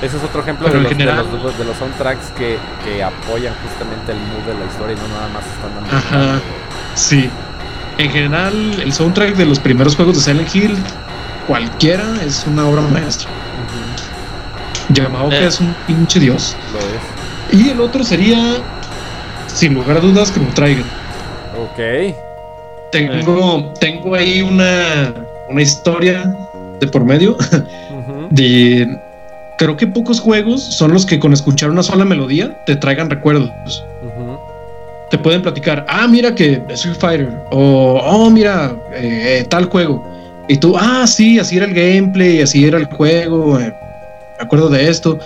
[0.00, 4.12] Ese es otro ejemplo de los, de, los, de los, soundtracks que, que, apoyan justamente
[4.12, 5.96] el mood de la historia y no nada más están dando.
[5.96, 6.40] Ajá,
[6.94, 7.28] sí.
[7.98, 10.76] En general, el soundtrack de los primeros juegos de Silent Hill,
[11.48, 13.28] cualquiera, es una obra maestra.
[14.90, 15.46] Yamaoka eh.
[15.46, 16.56] es un pinche dios.
[16.72, 17.60] Lo es.
[17.60, 18.58] Y el otro sería,
[19.48, 20.84] sin lugar a dudas, Chrono Trigger.
[21.58, 22.14] Ok.
[22.92, 25.12] Tengo, tengo ahí una,
[25.48, 26.32] una historia
[26.78, 27.36] de por medio
[28.30, 29.07] de
[29.58, 33.84] creo que pocos juegos son los que con escuchar una sola melodía te traigan recuerdos.
[35.10, 40.06] Te pueden platicar, ah, mira que Street Fighter, o oh, mira, eh, tal juego.
[40.48, 43.74] Y tú, ah, sí, así era el gameplay, así era el juego, eh,
[44.38, 45.18] me acuerdo de esto.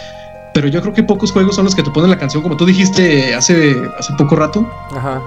[0.55, 2.65] Pero yo creo que pocos juegos son los que te ponen la canción, como tú
[2.65, 4.69] dijiste hace, hace poco rato.
[4.95, 5.21] Ajá.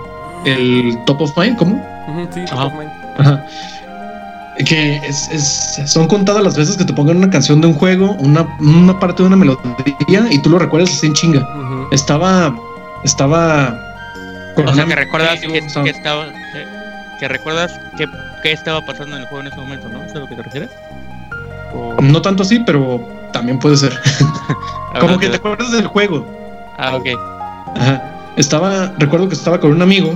[0.46, 1.84] El Top of Mind, ¿cómo?
[2.34, 2.92] sí, Top of Mind.
[3.18, 3.46] Ajá
[4.64, 8.48] que es, son contadas las veces que te pongan una canción de un juego, una,
[8.60, 11.48] una parte de una melodía y tú lo recuerdas así en chinga.
[11.92, 12.56] Estaba.
[13.04, 13.78] Estaba.
[14.56, 15.58] o sea, que recuerdas que,
[15.90, 16.26] estaba.
[17.20, 20.04] Que, recuerdas que, estaba pasando en el juego en ese momento, ¿no?
[20.04, 20.70] ¿Es a lo que te refieres?
[22.00, 24.00] No tanto así, pero también puede ser.
[25.00, 26.26] Como que te acuerdas del juego.
[26.78, 27.08] Ah, ok.
[27.76, 28.04] Ajá.
[28.38, 28.94] Estaba.
[28.98, 30.14] Recuerdo que estaba con un amigo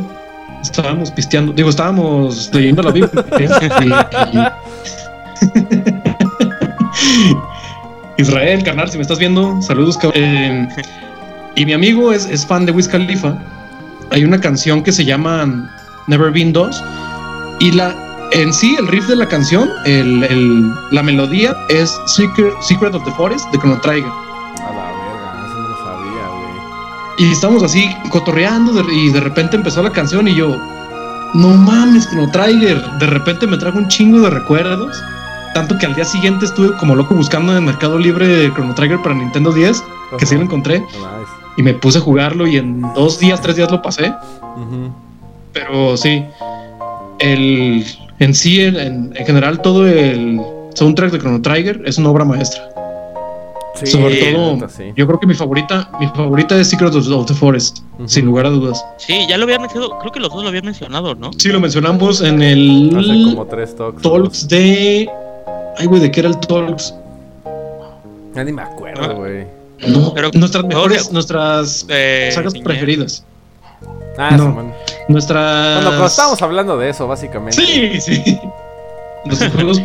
[0.62, 4.55] estábamos pisteando, digo, estábamos leyendo la Biblia.
[8.18, 9.97] Israel, carnal, si me estás viendo, saludos.
[10.14, 10.68] Eh,
[11.55, 13.38] y mi amigo es, es, fan de Wiz Khalifa.
[14.12, 15.70] Hay una canción que se llama
[16.07, 16.84] Never Been 2
[17.60, 17.95] y la
[18.32, 23.03] en sí el riff de la canción, el, el, la melodía es Secret, Secret of
[23.03, 24.12] the Forest de Chrono Trigger.
[27.20, 30.55] Y estamos así cotorreando y de repente empezó la canción y yo,
[31.34, 32.82] no mames, Chrono Trigger.
[32.97, 35.03] De repente me trajo un chingo de recuerdos.
[35.53, 39.01] Tanto que al día siguiente estuve como loco buscando en el Mercado Libre Chrono Trigger
[39.01, 39.84] para Nintendo 10,
[40.17, 40.82] que sí lo encontré.
[41.57, 44.13] Y me puse a jugarlo y en dos días, tres días lo pasé.
[45.51, 46.24] Pero sí,
[47.20, 47.86] el,
[48.20, 50.39] en sí, en, en general, todo el
[50.74, 52.63] soundtrack de Chrono Trigger es una obra maestra.
[53.86, 58.25] Sobre todo, yo creo que mi favorita, mi favorita es Secret of the Forest, sin
[58.25, 58.84] lugar a dudas.
[58.97, 61.32] Sí, ya lo había mencionado, creo que los dos lo habían mencionado, ¿no?
[61.38, 64.01] Sí, lo mencionamos en el Hace como tres talks.
[64.01, 65.09] Talks de.
[65.77, 66.93] Ay, güey, ¿de qué era el Talks?
[68.36, 69.13] Ya ni me acuerdo, ah.
[69.13, 69.45] güey.
[69.88, 73.23] No, pero nuestras mejores, nuestras eh, sagas preferidas.
[74.17, 74.51] Ah, no.
[74.51, 74.73] bueno.
[75.07, 75.75] Nuestra.
[75.75, 77.61] Bueno, cuando estábamos hablando de eso, básicamente.
[77.61, 78.39] Sí, sí.
[79.25, 79.80] Nuestros juegos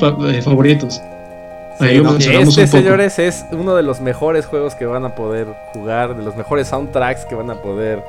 [1.81, 6.37] este, señores, es uno de los mejores juegos que van a poder jugar, de los
[6.37, 8.03] mejores soundtracks que van a poder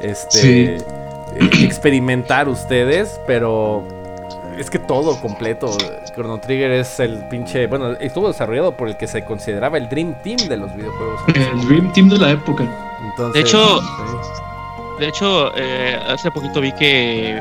[0.00, 0.80] este, eh,
[1.62, 3.86] experimentar ustedes, pero
[4.58, 5.76] es que todo completo.
[6.14, 7.66] Chrono Trigger es el pinche.
[7.66, 11.20] Bueno, estuvo desarrollado por el que se consideraba el Dream Team de los videojuegos.
[11.34, 12.64] El Dream Team de la época.
[13.34, 13.80] de hecho,
[14.98, 17.38] de hecho eh, hace poquito vi que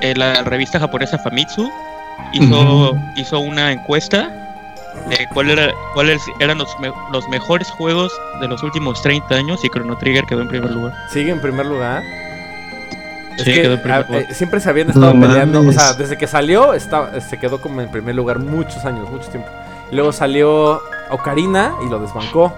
[0.00, 1.70] eh, la revista japonesa Famitsu
[2.32, 4.39] hizo, hizo una encuesta
[5.34, 6.76] cuáles eran los,
[7.12, 10.94] los, mejores juegos de los últimos 30 años y Chrono Trigger quedó en primer lugar.
[11.12, 12.02] ¿Sigue en primer lugar?
[13.38, 14.22] Sí, quedó en primer lugar.
[14.22, 17.80] Eh, siempre se habían estado peleando, o sea, desde que salió estaba, se quedó como
[17.80, 19.48] en primer lugar muchos años, mucho tiempo.
[19.92, 20.80] Luego salió
[21.10, 22.54] Ocarina y lo desbancó.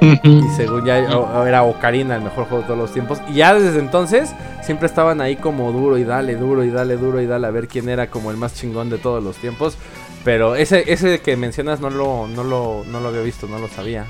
[0.00, 3.20] Y según ya era Ocarina el mejor juego de todos los tiempos.
[3.28, 4.32] Y ya desde entonces
[4.62, 7.68] siempre estaban ahí como duro y dale, duro y dale, duro y dale a ver
[7.68, 9.76] quién era como el más chingón de todos los tiempos.
[10.24, 13.68] Pero ese, ese que mencionas no lo, no, lo, no lo había visto, no lo
[13.68, 14.06] sabía.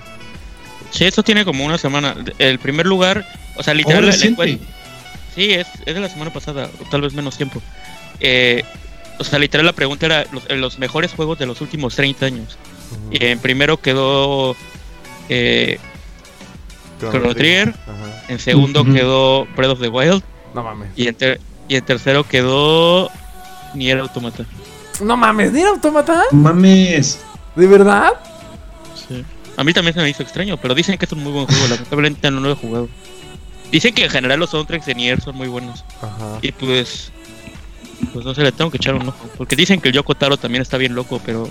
[0.90, 2.16] Sí, esto tiene como una semana.
[2.38, 4.12] El primer lugar, o sea, literal.
[4.12, 7.60] sí, es, es de la semana pasada, o tal vez menos tiempo.
[8.20, 8.64] Eh,
[9.18, 12.58] o sea, literal la pregunta era los, mejores juegos de los últimos 30 años.
[13.10, 14.56] Y en primero quedó
[15.28, 15.78] eh,
[17.00, 17.74] Chrono Trigger.
[18.28, 20.22] En segundo quedó Breath of the Wild.
[20.54, 20.90] No mames.
[20.96, 21.16] Y en,
[21.68, 23.10] y en tercero quedó
[23.74, 24.44] Nier Automata.
[25.00, 26.22] No mames, ¿ni Automata?
[26.32, 27.20] Mames.
[27.54, 28.12] ¿De verdad?
[29.08, 29.24] Sí.
[29.56, 31.66] A mí también se me hizo extraño, pero dicen que es un muy buen juego.
[31.68, 32.88] Lamentablemente no lo he jugado.
[33.70, 35.84] Dicen que en general los soundtracks de Nier son muy buenos.
[36.00, 36.38] Ajá.
[36.42, 37.12] Y pues.
[38.12, 39.28] Pues no sé, le tengo que echar un ojo.
[39.36, 41.48] Porque dicen que el Yoko Taro también está bien loco, pero.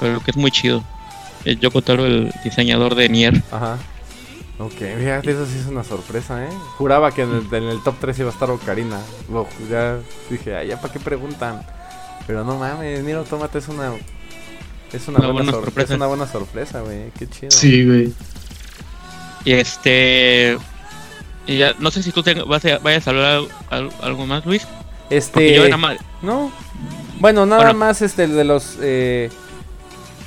[0.00, 0.82] Pero que es muy chido.
[1.44, 3.42] El Yoko Taro, el diseñador de Nier.
[3.52, 3.78] Ajá.
[4.58, 6.48] Ok, fíjate, eso sí es una sorpresa, ¿eh?
[6.78, 9.00] Juraba que en el, top 3 iba a estar Ocarina.
[9.68, 9.98] ya
[10.30, 11.66] dije, ay, ya para qué preguntan.
[12.26, 13.92] Pero no mames, Nier Automata es una
[14.92, 15.92] es una, buena, sorpresa.
[15.92, 17.10] Es una buena sorpresa, güey.
[17.18, 17.50] Qué chido.
[17.50, 18.12] Sí, güey.
[19.44, 20.56] Y este
[21.46, 23.42] y ya no sé si tú te vas a, vayas a hablar
[24.02, 24.66] algo más, Luis.
[25.10, 25.70] Este
[26.22, 26.50] No.
[27.20, 29.30] Bueno, nada más este de los eh,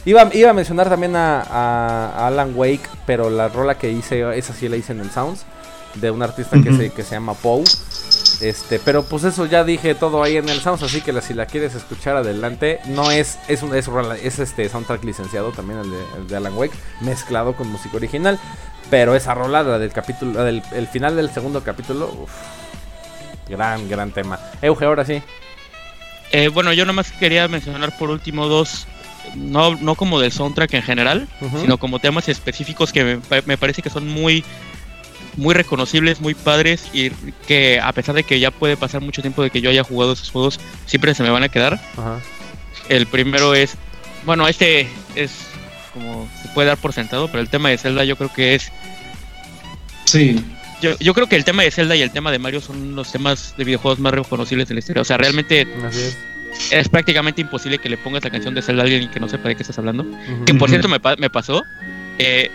[0.07, 4.69] Iba, iba a mencionar también a, Alan Wake, pero la rola que hice, esa sí
[4.69, 5.45] la hice en el Sounds,
[5.95, 7.65] de un artista que, se, que se llama Poe.
[8.41, 11.47] Este, pero pues eso ya dije todo ahí en el Sounds, así que si la
[11.47, 13.89] quieres escuchar adelante, no es, es un es,
[14.23, 18.39] es este soundtrack licenciado también el de, Alan Wake, mezclado con música original.
[18.89, 22.27] Pero esa rola, la del capítulo, del el final del segundo capítulo,
[23.49, 24.39] gran, gran tema.
[24.61, 25.21] Euge, ahora sí.
[26.31, 28.87] Eh, bueno, yo nomás quería mencionar por último dos,
[29.35, 31.27] no, no como del soundtrack en general,
[31.61, 34.43] sino como temas específicos que me, parece que son muy,
[35.37, 37.11] muy reconocibles, muy padres y
[37.47, 40.13] que a pesar de que ya puede pasar mucho tiempo de que yo haya jugado
[40.13, 41.79] esos juegos, siempre se me van a quedar.
[42.89, 43.75] El primero es,
[44.25, 45.31] bueno, este es
[45.93, 48.71] como se puede dar por sentado, pero el tema de Zelda yo creo que es...
[50.05, 50.43] Sí.
[50.81, 53.11] Yo, yo creo que el tema de Zelda y el tema de Mario son los
[53.11, 55.01] temas de videojuegos más reconocibles de la historia.
[55.01, 55.67] O sea, realmente
[56.71, 56.89] es.
[56.89, 59.49] prácticamente imposible que le pongas la canción de Zelda a alguien y que no sepa
[59.49, 60.05] de qué estás hablando.
[60.45, 61.63] Que por cierto me, me pasó.
[62.19, 62.51] Eh,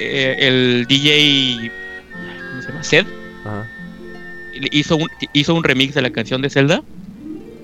[0.00, 1.83] eh, el DJ...
[2.66, 3.06] ¿Cómo se llama?
[4.54, 4.66] Sed.
[4.72, 6.82] Hizo un, hizo un remix de la canción de Zelda.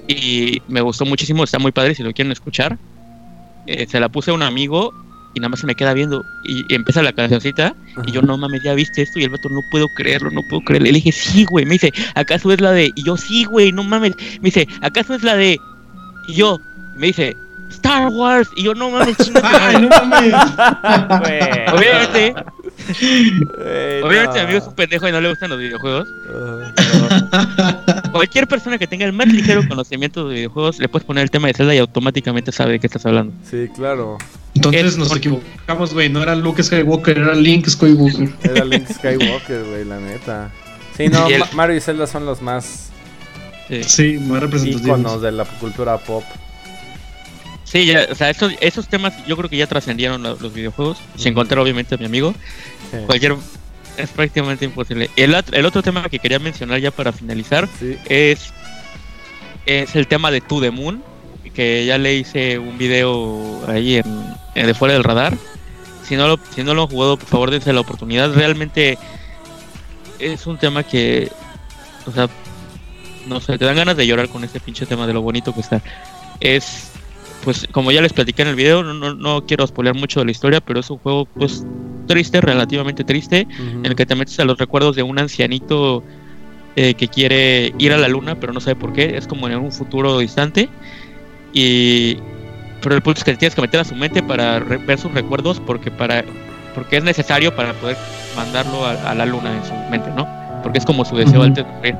[0.08, 2.78] Y me gustó muchísimo, está muy padre si lo quieren escuchar.
[3.66, 4.92] Eh, se la puse a un amigo
[5.34, 6.24] y nada más se me queda viendo.
[6.44, 7.74] Y, empieza la cancioncita
[8.06, 10.62] y yo no mames ya viste esto y el vato no puedo creerlo no puedo
[10.62, 13.72] creerlo le dije sí güey me dice acaso es la de y yo sí güey
[13.72, 15.58] no mames me dice acaso es la de
[16.28, 16.58] y yo
[16.96, 17.36] me dice
[17.70, 20.34] Star Wars y yo no mames Ay, no mames.
[21.72, 22.34] Obviamente
[24.02, 26.08] Obviamente mi amigo es un pendejo y no le gustan los videojuegos.
[28.12, 31.48] cualquier persona que tenga el más ligero conocimiento de videojuegos le puedes poner el tema
[31.48, 33.32] de Zelda y automáticamente sabe de qué estás hablando.
[33.48, 34.18] Sí, claro.
[34.54, 36.08] Entonces nos equivocamos, güey.
[36.08, 38.28] No era Luke Skywalker, era Link Skywalker.
[38.42, 40.50] Era Link Skywalker, güey, la neta.
[40.96, 42.90] Sí, no, Mario y Zelda son los más.
[43.86, 44.98] Sí, más representativos.
[44.98, 46.24] Iconos de la cultura pop.
[47.70, 51.34] Sí, ya, o sea, esos, esos temas yo creo que ya trascendieron los, videojuegos, sin
[51.34, 52.34] contar obviamente a mi amigo.
[53.06, 53.36] Cualquier
[53.96, 55.08] es prácticamente imposible.
[55.14, 57.68] El, el otro tema que quería mencionar ya para finalizar
[58.08, 58.52] es,
[59.66, 61.00] es el tema de To The Moon,
[61.54, 65.36] que ya le hice un video ahí en, de fuera del radar.
[66.02, 68.34] Si no, lo, si no lo han jugado, por favor dense la oportunidad.
[68.34, 68.98] Realmente
[70.18, 71.30] es un tema que,
[72.04, 72.28] o sea,
[73.28, 75.60] no sé, te dan ganas de llorar con este pinche tema de lo bonito que
[75.60, 75.80] está.
[76.40, 76.89] Es
[77.44, 80.32] pues como ya les platiqué en el video, no, no, quiero spoilear mucho de la
[80.32, 81.64] historia, pero es un juego pues
[82.06, 86.02] triste, relativamente triste, en el que te metes a los recuerdos de un ancianito
[86.76, 89.56] eh, que quiere ir a la luna, pero no sabe por qué, es como en
[89.56, 90.68] un futuro distante.
[91.52, 92.16] Y
[92.82, 95.60] pero el punto es que tienes que meter a su mente para ver sus recuerdos
[95.60, 96.24] porque para
[96.74, 97.96] porque es necesario para poder
[98.36, 100.26] mandarlo a, la luna en su mente, ¿no?
[100.62, 101.96] Porque es como su deseo antes de morir.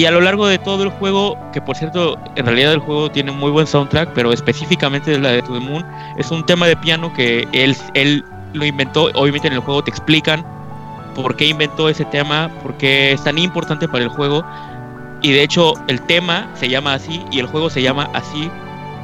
[0.00, 3.10] Y a lo largo de todo el juego, que por cierto, en realidad el juego
[3.10, 5.84] tiene muy buen soundtrack, pero específicamente la de To The Moon,
[6.16, 8.24] es un tema de piano que él, él
[8.54, 9.10] lo inventó.
[9.14, 10.42] Obviamente en el juego te explican
[11.14, 14.42] por qué inventó ese tema, por qué es tan importante para el juego.
[15.20, 18.50] Y de hecho el tema se llama así y el juego se llama así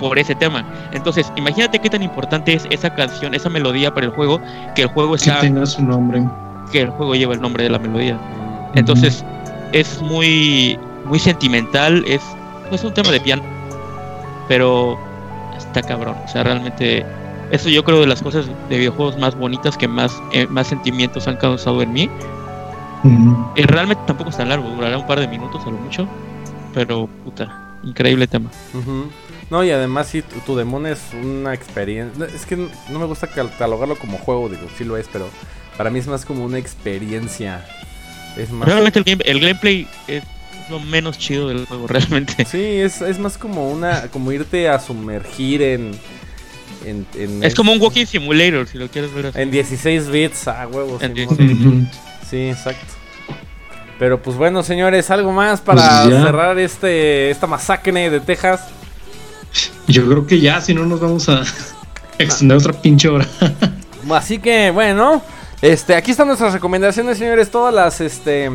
[0.00, 0.64] por ese tema.
[0.92, 4.40] Entonces, imagínate qué tan importante es esa canción, esa melodía para el juego,
[4.74, 5.40] que el juego está...
[5.40, 6.24] Que tenga su nombre.
[6.72, 8.18] Que el juego lleva el nombre de la melodía.
[8.74, 9.22] Entonces,
[9.72, 12.22] es muy, muy sentimental, es,
[12.70, 13.42] es un tema de piano,
[14.48, 14.98] pero
[15.56, 17.04] está cabrón, o sea, realmente
[17.50, 21.28] eso yo creo de las cosas de videojuegos más bonitas que más, eh, más sentimientos
[21.28, 22.10] han causado en mí.
[23.54, 26.08] Y realmente tampoco es tan largo, durará un par de minutos a lo mucho,
[26.74, 28.50] pero puta, increíble tema.
[29.48, 32.26] No, y además sí, tu, tu es una experiencia.
[32.34, 35.28] Es que no me gusta catalogarlo como juego, digo, sí lo es, pero
[35.76, 37.64] para mí es más como una experiencia
[38.60, 40.22] Realmente el, gameplay es
[40.68, 42.44] lo menos chido del juego, realmente.
[42.44, 45.98] Sí, es, es más como una como irte a sumergir en...
[47.42, 49.40] es como un walking simulator, si lo quieres ver así.
[49.40, 51.00] En 16 bits, ah, huevos.
[52.28, 52.94] Sí, exacto.
[53.98, 58.60] Pero pues bueno, señores, algo más para pues cerrar este esta masacre de Texas.
[59.88, 61.42] Yo creo que ya, si no nos vamos a
[62.18, 63.26] extender otra pinche hora.
[64.10, 65.22] Así que bueno,
[65.72, 67.50] este, aquí están nuestras recomendaciones, señores.
[67.50, 68.50] Todas las, este,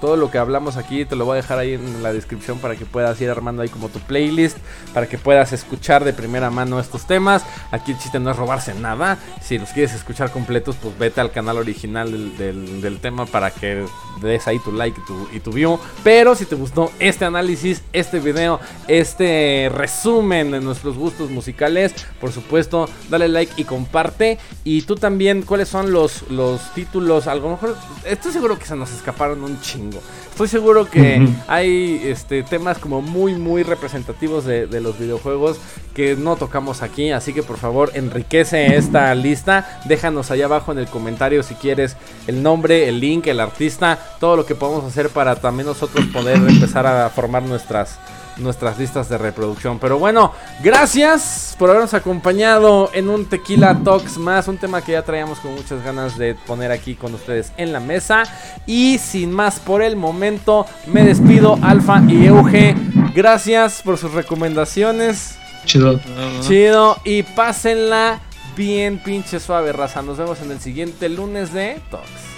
[0.00, 2.76] todo lo que hablamos aquí te lo voy a dejar ahí en la descripción para
[2.76, 4.58] que puedas ir armando ahí como tu playlist,
[4.94, 7.44] para que puedas escuchar de primera mano estos temas.
[7.70, 9.18] Aquí el chiste no es robarse nada.
[9.42, 13.84] Si los quieres escuchar completos, pues vete al canal original del, del, tema para que
[14.20, 15.78] des ahí tu like y tu, y tu view.
[16.02, 22.32] Pero si te gustó este análisis, este video, este resumen de nuestros gustos musicales, por
[22.32, 24.38] supuesto, dale like y comparte.
[24.64, 27.26] Y tú también, ¿cuáles son los, los títulos?
[27.26, 29.89] A lo mejor, estoy seguro que se nos escaparon un chingo.
[30.30, 35.58] Estoy seguro que hay este, temas como muy, muy representativos de, de los videojuegos
[35.94, 37.10] que no tocamos aquí.
[37.10, 39.80] Así que por favor, enriquece esta lista.
[39.84, 44.36] Déjanos allá abajo en el comentario si quieres el nombre, el link, el artista, todo
[44.36, 47.98] lo que podemos hacer para también nosotros poder empezar a formar nuestras
[48.40, 49.78] nuestras listas de reproducción.
[49.78, 50.32] Pero bueno,
[50.62, 55.54] gracias por habernos acompañado en un Tequila Talks más, un tema que ya traíamos con
[55.54, 58.22] muchas ganas de poner aquí con ustedes en la mesa.
[58.66, 62.74] Y sin más por el momento, me despido, Alfa y Euge.
[63.14, 65.36] Gracias por sus recomendaciones.
[65.64, 66.00] Chido.
[66.40, 66.96] Chido.
[67.04, 68.20] Y pásenla
[68.56, 70.02] bien pinche suave, raza.
[70.02, 72.29] Nos vemos en el siguiente lunes de Talks.